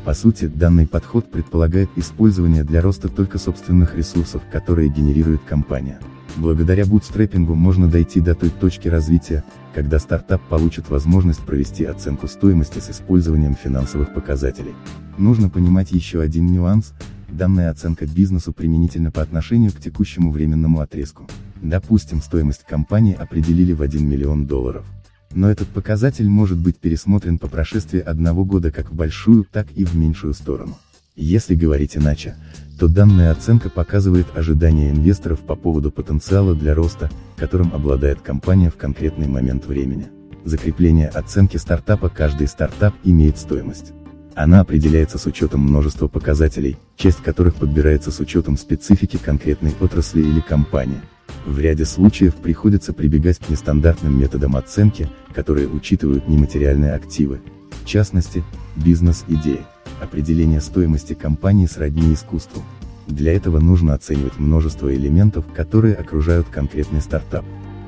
По 0.04 0.14
сути, 0.14 0.46
данный 0.46 0.86
подход 0.86 1.30
предполагает 1.30 1.90
использование 1.96 2.64
для 2.64 2.80
роста 2.80 3.08
только 3.08 3.38
собственных 3.38 3.94
ресурсов, 3.96 4.42
которые 4.50 4.88
генерирует 4.88 5.42
компания. 5.42 5.98
Благодаря 6.36 6.86
бутстрепингу 6.86 7.54
можно 7.54 7.88
дойти 7.88 8.20
до 8.20 8.34
той 8.34 8.50
точки 8.50 8.88
развития, 8.88 9.42
когда 9.74 9.98
стартап 9.98 10.40
получит 10.48 10.88
возможность 10.88 11.40
провести 11.40 11.84
оценку 11.84 12.28
стоимости 12.28 12.78
с 12.78 12.90
использованием 12.90 13.54
финансовых 13.54 14.14
показателей. 14.14 14.74
Нужно 15.18 15.50
понимать 15.50 15.90
еще 15.90 16.20
один 16.20 16.46
нюанс, 16.46 16.94
данная 17.28 17.70
оценка 17.70 18.06
бизнесу 18.06 18.52
применительна 18.52 19.10
по 19.10 19.20
отношению 19.20 19.72
к 19.72 19.80
текущему 19.80 20.30
временному 20.30 20.80
отрезку. 20.80 21.26
Допустим, 21.60 22.22
стоимость 22.22 22.64
компании 22.64 23.14
определили 23.14 23.72
в 23.72 23.82
1 23.82 24.08
миллион 24.08 24.46
долларов. 24.46 24.86
Но 25.34 25.50
этот 25.50 25.68
показатель 25.68 26.28
может 26.28 26.58
быть 26.58 26.78
пересмотрен 26.78 27.38
по 27.38 27.48
прошествии 27.48 28.00
одного 28.00 28.44
года 28.44 28.72
как 28.72 28.90
в 28.90 28.94
большую, 28.94 29.44
так 29.44 29.70
и 29.72 29.84
в 29.84 29.94
меньшую 29.94 30.34
сторону. 30.34 30.78
Если 31.16 31.54
говорить 31.54 31.96
иначе, 31.96 32.36
то 32.78 32.86
данная 32.86 33.32
оценка 33.32 33.70
показывает 33.70 34.26
ожидания 34.36 34.90
инвесторов 34.90 35.40
по 35.40 35.56
поводу 35.56 35.90
потенциала 35.90 36.54
для 36.54 36.74
роста, 36.74 37.10
которым 37.36 37.74
обладает 37.74 38.20
компания 38.20 38.70
в 38.70 38.76
конкретный 38.76 39.26
момент 39.26 39.66
времени. 39.66 40.06
Закрепление 40.44 41.08
оценки 41.08 41.56
стартапа 41.56 42.08
Каждый 42.08 42.46
стартап 42.46 42.94
имеет 43.02 43.36
стоимость. 43.36 43.92
Она 44.36 44.60
определяется 44.60 45.18
с 45.18 45.26
учетом 45.26 45.62
множества 45.62 46.06
показателей, 46.06 46.76
часть 46.96 47.20
которых 47.24 47.56
подбирается 47.56 48.12
с 48.12 48.20
учетом 48.20 48.56
специфики 48.56 49.16
конкретной 49.16 49.74
отрасли 49.80 50.22
или 50.22 50.38
компании. 50.38 51.00
В 51.48 51.58
ряде 51.60 51.86
случаев 51.86 52.34
приходится 52.34 52.92
прибегать 52.92 53.38
к 53.38 53.48
нестандартным 53.48 54.18
методам 54.18 54.54
оценки, 54.54 55.08
которые 55.34 55.66
учитывают 55.66 56.28
нематериальные 56.28 56.92
активы, 56.92 57.40
в 57.70 57.86
частности, 57.86 58.44
бизнес-идеи. 58.76 59.60
Определение 60.00 60.60
стоимости 60.60 61.14
компании 61.14 61.66
сродни 61.66 62.12
искусству. 62.12 62.62
Для 63.06 63.32
этого 63.32 63.60
нужно 63.60 63.94
оценивать 63.94 64.38
множество 64.38 64.94
элементов, 64.94 65.46
которые 65.54 65.94
окружают 65.94 66.48
конкретный 66.48 67.00
стартап. 67.00 67.46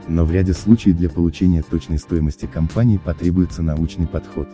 Но 0.09 0.25
в 0.25 0.33
ряде 0.33 0.55
случаев 0.55 0.97
для 0.97 1.11
получения 1.11 1.63
точной 1.63 1.99
стоимости 1.99 2.47
компании 2.47 2.97
потребуется 2.97 3.63
научный 3.63 4.07
подход, 4.07 4.49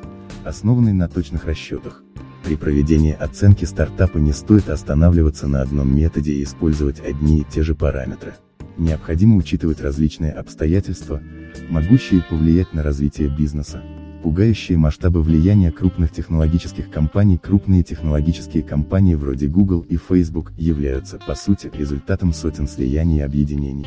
основанный 0.44 0.92
на 0.92 1.08
точных 1.08 1.44
расчетах. 1.44 2.02
При 2.44 2.56
проведении 2.56 3.12
оценки 3.12 3.64
стартапа 3.64 4.18
не 4.18 4.32
стоит 4.32 4.68
останавливаться 4.68 5.46
на 5.46 5.62
одном 5.62 5.96
методе 5.96 6.32
и 6.32 6.42
использовать 6.42 7.00
одни 7.00 7.38
и 7.38 7.44
те 7.44 7.62
же 7.62 7.74
параметры. 7.74 8.34
Необходимо 8.78 9.36
учитывать 9.36 9.80
различные 9.80 10.32
обстоятельства, 10.32 11.22
могущие 11.68 12.22
повлиять 12.22 12.72
на 12.72 12.82
развитие 12.82 13.28
бизнеса 13.28 13.82
пугающие 14.26 14.76
масштабы 14.76 15.22
влияния 15.22 15.70
крупных 15.70 16.10
технологических 16.10 16.90
компаний 16.90 17.38
Крупные 17.38 17.84
технологические 17.84 18.64
компании 18.64 19.14
вроде 19.14 19.46
Google 19.46 19.86
и 19.88 19.96
Facebook 19.96 20.52
являются, 20.56 21.20
по 21.24 21.36
сути, 21.36 21.70
результатом 21.72 22.32
сотен 22.32 22.66
слияний 22.66 23.18
и 23.18 23.20
объединений. 23.20 23.86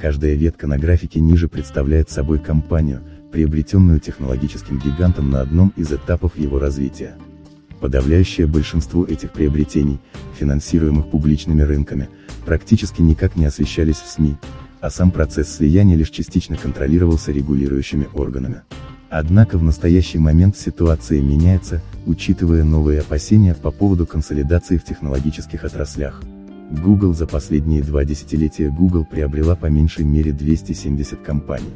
Каждая 0.00 0.34
ветка 0.34 0.68
на 0.68 0.78
графике 0.78 1.18
ниже 1.18 1.48
представляет 1.48 2.10
собой 2.10 2.38
компанию, 2.38 3.02
приобретенную 3.32 3.98
технологическим 3.98 4.78
гигантом 4.78 5.30
на 5.30 5.40
одном 5.40 5.72
из 5.74 5.92
этапов 5.92 6.38
его 6.38 6.60
развития. 6.60 7.16
Подавляющее 7.82 8.46
большинство 8.46 9.04
этих 9.04 9.32
приобретений, 9.32 9.98
финансируемых 10.38 11.10
публичными 11.10 11.62
рынками, 11.62 12.08
практически 12.46 13.02
никак 13.02 13.34
не 13.34 13.44
освещались 13.44 13.96
в 13.96 14.06
СМИ, 14.06 14.36
а 14.80 14.88
сам 14.88 15.10
процесс 15.10 15.56
слияния 15.56 15.96
лишь 15.96 16.10
частично 16.10 16.56
контролировался 16.56 17.32
регулирующими 17.32 18.08
органами. 18.14 18.62
Однако 19.10 19.58
в 19.58 19.64
настоящий 19.64 20.18
момент 20.18 20.56
ситуация 20.56 21.20
меняется, 21.20 21.82
учитывая 22.06 22.62
новые 22.62 23.00
опасения 23.00 23.52
по 23.52 23.72
поводу 23.72 24.06
консолидации 24.06 24.76
в 24.76 24.84
технологических 24.84 25.64
отраслях. 25.64 26.22
Google 26.70 27.14
за 27.14 27.26
последние 27.26 27.82
два 27.82 28.04
десятилетия 28.04 28.70
Google 28.70 29.04
приобрела 29.04 29.56
по 29.56 29.66
меньшей 29.66 30.04
мере 30.04 30.30
270 30.30 31.20
компаний. 31.20 31.72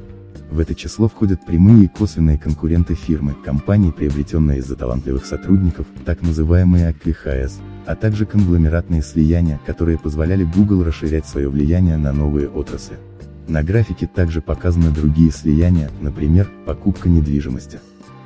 В 0.51 0.61
это 0.61 0.75
число 0.75 1.09
входят 1.09 1.45
прямые 1.45 1.85
и 1.85 1.89
косвенные 1.89 2.39
конкуренты 2.39 2.95
фирмы, 2.95 3.35
компании, 3.45 3.91
приобретенные 3.91 4.59
из-за 4.59 4.77
талантливых 4.77 5.27
сотрудников, 5.27 5.87
так 6.05 6.23
называемые 6.23 6.89
АКХС, 6.89 7.59
а 7.85 7.97
также 7.97 8.27
конгломератные 8.27 9.03
слияния, 9.03 9.61
которые 9.67 9.99
позволяли 9.99 10.45
Google 10.45 10.85
расширять 10.85 11.27
свое 11.27 11.49
влияние 11.49 11.97
на 11.97 12.13
новые 12.13 12.49
отрасли. 12.49 12.97
На 13.49 13.63
графике 13.63 14.07
также 14.07 14.41
показаны 14.41 14.91
другие 14.91 15.31
слияния, 15.31 15.91
например, 16.01 16.49
покупка 16.65 17.09
недвижимости. 17.09 17.79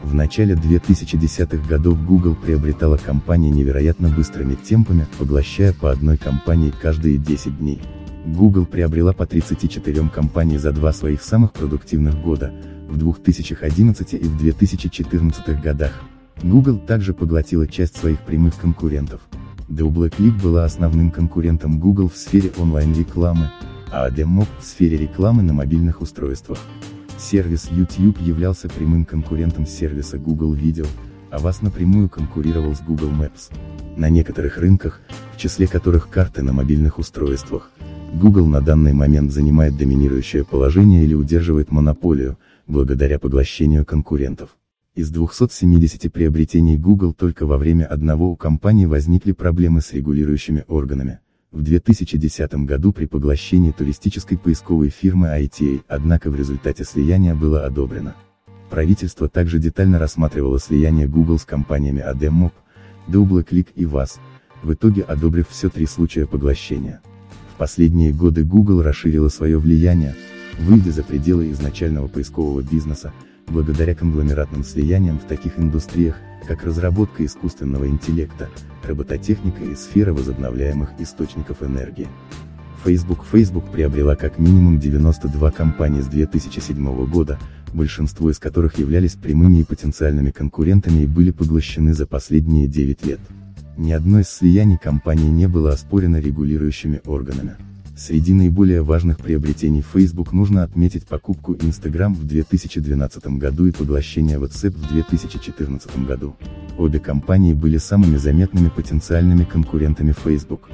В 0.02 0.14
начале 0.14 0.54
2010-х 0.54 1.68
годов 1.68 2.02
Google 2.06 2.34
приобретала 2.34 2.96
компании 2.96 3.50
невероятно 3.50 4.08
быстрыми 4.08 4.54
темпами, 4.54 5.06
поглощая 5.18 5.74
по 5.74 5.90
одной 5.90 6.16
компании 6.16 6.72
каждые 6.80 7.18
10 7.18 7.58
дней. 7.58 7.82
Google 8.26 8.66
приобрела 8.66 9.12
по 9.12 9.26
34 9.26 10.08
компаний 10.08 10.58
за 10.58 10.72
два 10.72 10.92
своих 10.92 11.22
самых 11.22 11.52
продуктивных 11.52 12.20
года, 12.20 12.52
в 12.88 12.98
2011 12.98 14.14
и 14.14 14.18
в 14.18 14.38
2014 14.38 15.60
годах. 15.60 16.02
Google 16.42 16.78
также 16.78 17.14
поглотила 17.14 17.66
часть 17.66 17.96
своих 17.96 18.20
прямых 18.20 18.56
конкурентов. 18.56 19.20
DoubleClick 19.68 20.42
была 20.42 20.64
основным 20.64 21.10
конкурентом 21.10 21.78
Google 21.78 22.08
в 22.08 22.16
сфере 22.16 22.50
онлайн-рекламы, 22.58 23.50
а 23.92 24.08
Ademop 24.08 24.48
в 24.60 24.64
сфере 24.64 24.96
рекламы 24.96 25.42
на 25.42 25.52
мобильных 25.52 26.00
устройствах. 26.00 26.58
Сервис 27.18 27.68
YouTube 27.70 28.20
являлся 28.20 28.68
прямым 28.68 29.04
конкурентом 29.04 29.66
сервиса 29.66 30.18
Google 30.18 30.54
Video, 30.54 30.86
а 31.30 31.38
вас 31.38 31.62
напрямую 31.62 32.08
конкурировал 32.08 32.74
с 32.74 32.80
Google 32.80 33.10
Maps. 33.10 33.52
На 33.96 34.08
некоторых 34.08 34.58
рынках, 34.58 35.00
в 35.34 35.38
числе 35.38 35.66
которых 35.66 36.08
карты 36.08 36.42
на 36.42 36.52
мобильных 36.52 36.98
устройствах, 36.98 37.70
Google 38.12 38.46
на 38.46 38.60
данный 38.60 38.92
момент 38.92 39.30
занимает 39.30 39.76
доминирующее 39.76 40.44
положение 40.44 41.04
или 41.04 41.14
удерживает 41.14 41.70
монополию, 41.70 42.38
благодаря 42.66 43.18
поглощению 43.18 43.84
конкурентов. 43.84 44.56
Из 44.96 45.10
270 45.10 46.12
приобретений 46.12 46.76
Google 46.76 47.14
только 47.14 47.46
во 47.46 47.56
время 47.56 47.86
одного 47.86 48.30
у 48.30 48.36
компании 48.36 48.86
возникли 48.86 49.30
проблемы 49.30 49.80
с 49.80 49.92
регулирующими 49.92 50.64
органами. 50.66 51.20
В 51.52 51.62
2010 51.62 52.52
году 52.66 52.92
при 52.92 53.06
поглощении 53.06 53.70
туристической 53.70 54.36
поисковой 54.36 54.88
фирмы 54.88 55.28
ITA, 55.28 55.82
однако 55.86 56.30
в 56.30 56.36
результате 56.36 56.84
слияния 56.84 57.36
было 57.36 57.64
одобрено. 57.64 58.16
Правительство 58.70 59.28
также 59.28 59.58
детально 59.60 60.00
рассматривало 60.00 60.58
слияние 60.58 61.06
Google 61.06 61.38
с 61.38 61.44
компаниями 61.44 62.04
ADMOB, 62.06 62.52
DoubleClick 63.08 63.68
и 63.76 63.84
VAS, 63.84 64.18
в 64.62 64.72
итоге 64.72 65.02
одобрив 65.02 65.48
все 65.48 65.70
три 65.70 65.86
случая 65.86 66.26
поглощения. 66.26 67.00
Последние 67.60 68.10
годы 68.10 68.42
Google 68.42 68.80
расширила 68.80 69.28
свое 69.28 69.58
влияние, 69.58 70.14
выйдя 70.60 70.92
за 70.92 71.02
пределы 71.02 71.50
изначального 71.50 72.08
поискового 72.08 72.62
бизнеса, 72.62 73.12
благодаря 73.48 73.94
конгломератным 73.94 74.64
слияниям 74.64 75.18
в 75.18 75.24
таких 75.24 75.58
индустриях, 75.58 76.16
как 76.48 76.64
разработка 76.64 77.22
искусственного 77.22 77.86
интеллекта, 77.86 78.48
робототехника 78.82 79.62
и 79.62 79.74
сфера 79.74 80.14
возобновляемых 80.14 80.88
источников 81.00 81.62
энергии. 81.62 82.08
Facebook 82.82 83.26
Facebook 83.30 83.70
приобрела 83.70 84.16
как 84.16 84.38
минимум 84.38 84.80
92 84.80 85.50
компании 85.50 86.00
с 86.00 86.06
2007 86.06 87.10
года, 87.10 87.38
большинство 87.74 88.30
из 88.30 88.38
которых 88.38 88.78
являлись 88.78 89.16
прямыми 89.16 89.58
и 89.58 89.64
потенциальными 89.64 90.30
конкурентами 90.30 91.00
и 91.02 91.06
были 91.06 91.30
поглощены 91.30 91.92
за 91.92 92.06
последние 92.06 92.66
9 92.68 93.04
лет. 93.04 93.20
Ни 93.80 93.92
одно 93.92 94.20
из 94.20 94.28
слияний 94.28 94.76
компании 94.76 95.30
не 95.30 95.48
было 95.48 95.72
оспорено 95.72 96.18
регулирующими 96.18 97.00
органами. 97.06 97.56
Среди 97.96 98.34
наиболее 98.34 98.82
важных 98.82 99.16
приобретений 99.16 99.80
Facebook 99.80 100.34
нужно 100.34 100.64
отметить 100.64 101.06
покупку 101.06 101.54
Instagram 101.54 102.12
в 102.12 102.26
2012 102.26 103.38
году 103.38 103.68
и 103.68 103.72
поглощение 103.72 104.36
WhatsApp 104.36 104.76
в 104.76 104.86
2014 104.92 106.06
году. 106.06 106.36
Обе 106.76 106.98
компании 106.98 107.54
были 107.54 107.78
самыми 107.78 108.18
заметными 108.18 108.68
потенциальными 108.68 109.44
конкурентами 109.44 110.12
Facebook. 110.12 110.68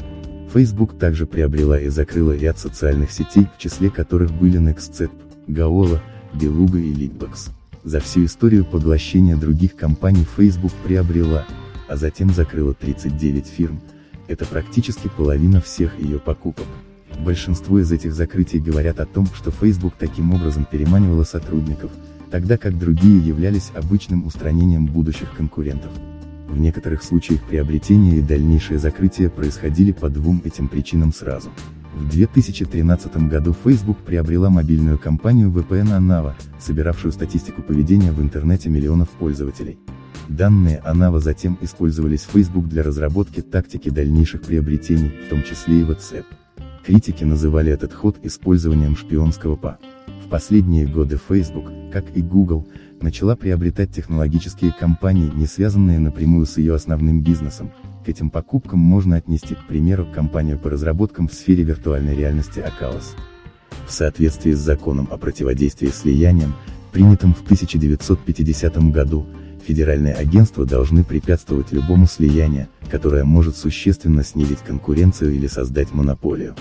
Facebook 0.52 0.98
также 0.98 1.26
приобрела 1.26 1.78
и 1.78 1.90
закрыла 1.90 2.32
ряд 2.32 2.59
социальных 2.59 3.12
сетей, 3.12 3.46
в 3.57 3.62
числе 3.62 3.88
которых 3.88 4.32
были 4.32 4.59
NextCep, 4.59 5.12
Gaola, 5.46 6.00
Beluga 6.34 6.80
и 6.80 6.92
Leadbox. 6.92 7.50
За 7.84 8.00
всю 8.00 8.24
историю 8.24 8.64
поглощения 8.64 9.36
других 9.36 9.76
компаний 9.76 10.26
Facebook 10.36 10.72
приобрела, 10.84 11.46
а 11.89 11.97
затем 11.97 12.30
закрыла 12.30 12.74
39 12.74 13.47
фирм, 13.47 13.80
это 14.28 14.45
практически 14.45 15.09
половина 15.09 15.61
всех 15.61 15.99
ее 16.01 16.18
покупок. 16.18 16.66
Большинство 17.20 17.78
из 17.78 17.91
этих 17.93 18.12
закрытий 18.12 18.59
говорят 18.59 19.01
о 19.01 19.07
том, 19.07 19.26
что 19.26 19.51
Facebook 19.51 19.95
таким 19.99 20.34
образом 20.34 20.66
переманивала 20.70 21.24
сотрудников, 21.24 21.91
тогда 22.30 22.59
как 22.59 22.78
другие 22.78 23.18
являлись 23.18 23.70
обычным 23.74 24.26
устранением 24.26 24.87
будущих 24.87 25.32
конкурентов. 25.34 25.91
В 26.49 26.59
некоторых 26.59 27.03
случаях 27.03 27.43
приобретение 27.43 28.18
и 28.18 28.22
дальнейшее 28.22 28.78
закрытие 28.78 29.30
происходили 29.30 29.93
по 29.93 30.09
двум 30.09 30.43
этим 30.45 30.68
причинам 30.68 31.12
сразу. 31.12 31.51
В 31.95 32.11
2013 32.11 33.16
году 33.28 33.55
Facebook 33.64 33.99
приобрела 33.99 34.51
мобильную 34.51 34.99
компанию 34.99 35.51
VPN 35.51 35.99
Anava, 35.99 36.34
собиравшую 36.61 37.12
статистику 37.12 37.62
поведения 37.62 38.12
в 38.12 38.20
интернете 38.20 38.68
миллионов 38.68 39.09
пользователей. 39.09 39.78
Данные 40.29 40.83
Anava 40.85 41.20
затем 41.20 41.57
использовались 41.61 42.27
Facebook 42.31 42.66
для 42.66 42.83
разработки 42.83 43.41
тактики 43.43 43.91
дальнейших 43.91 44.43
приобретений, 44.43 45.12
в 45.27 45.29
том 45.29 45.43
числе 45.43 45.81
и 45.81 45.85
WhatsApp. 45.85 46.24
Критики 46.85 47.24
называли 47.24 47.72
этот 47.72 47.93
ход 47.93 48.18
использованием 48.22 48.97
шпионского 48.97 49.57
ПА. 49.57 49.79
В 50.24 50.29
последние 50.29 50.87
годы 50.87 51.18
Facebook, 51.29 51.70
как 51.93 52.16
и 52.16 52.22
Google, 52.22 52.66
начала 53.01 53.37
приобретать 53.37 53.93
технологические 53.93 54.72
компании, 54.72 55.31
не 55.33 55.47
связанные 55.47 56.01
напрямую 56.01 56.47
с 56.47 56.59
ее 56.59 56.74
основным 56.74 57.22
бизнесом. 57.22 57.70
К 58.05 58.09
этим 58.09 58.31
покупкам 58.31 58.81
можно 58.81 59.16
отнести, 59.16 59.55
к 59.55 59.66
примеру, 59.66 60.07
компанию 60.12 60.59
по 60.59 60.70
разработкам 60.70 61.29
в 61.29 61.35
сфере 61.35 61.62
виртуальной 61.62 62.16
реальности 62.16 62.61
Oculus. 62.61 63.14
В 63.87 63.93
соответствии 63.93 64.53
с 64.53 64.59
законом 64.59 65.09
о 65.11 65.16
противодействии 65.18 65.89
слияниям, 65.89 66.55
принятым 66.93 67.35
в 67.35 67.43
1950 67.43 68.91
году, 68.91 69.27
федеральные 69.66 70.14
агентства 70.14 70.64
должны 70.64 71.02
препятствовать 71.02 71.72
любому 71.72 72.06
слиянию, 72.06 72.68
которое 72.90 73.24
может 73.24 73.56
существенно 73.56 74.22
снизить 74.22 74.60
конкуренцию 74.60 75.34
или 75.34 75.48
создать 75.48 75.92
монополию. 75.92 76.54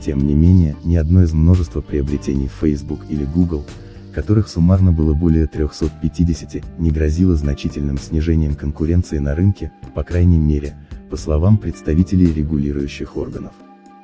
Тем 0.00 0.26
не 0.26 0.34
менее, 0.34 0.76
ни 0.84 0.96
одно 0.96 1.22
из 1.22 1.32
множества 1.32 1.80
приобретений 1.80 2.48
Facebook 2.60 3.00
или 3.10 3.24
Google, 3.24 3.66
которых 4.14 4.48
суммарно 4.48 4.92
было 4.92 5.12
более 5.12 5.46
350, 5.46 6.78
не 6.78 6.90
грозило 6.90 7.36
значительным 7.36 7.98
снижением 7.98 8.54
конкуренции 8.54 9.18
на 9.18 9.34
рынке, 9.34 9.70
по 9.94 10.02
крайней 10.02 10.38
мере, 10.38 10.74
по 11.10 11.16
словам 11.16 11.58
представителей 11.58 12.32
регулирующих 12.32 13.16
органов. 13.16 13.52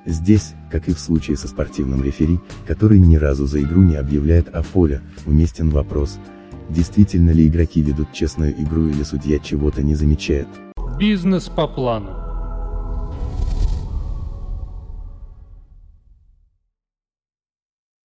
Здесь, 0.07 0.53
как 0.71 0.89
и 0.89 0.93
в 0.93 0.99
случае 0.99 1.39
со 1.39 1.49
спортивным 1.49 2.05
рефери, 2.05 2.39
который 2.67 2.99
ни 2.99 3.17
разу 3.17 3.47
за 3.47 3.63
игру 3.63 3.83
не 3.83 3.97
объявляет 3.97 4.55
о 4.55 4.63
фоле, 4.63 5.01
уместен 5.25 5.71
вопрос, 5.71 6.19
действительно 6.69 7.31
ли 7.31 7.47
игроки 7.47 7.83
ведут 7.83 8.13
честную 8.13 8.53
игру 8.63 8.89
или 8.89 9.03
судья 9.03 9.39
чего-то 9.39 9.83
не 9.83 9.95
замечает. 9.95 10.49
Бизнес 10.99 11.49
по 11.49 11.67
плану. 11.67 12.24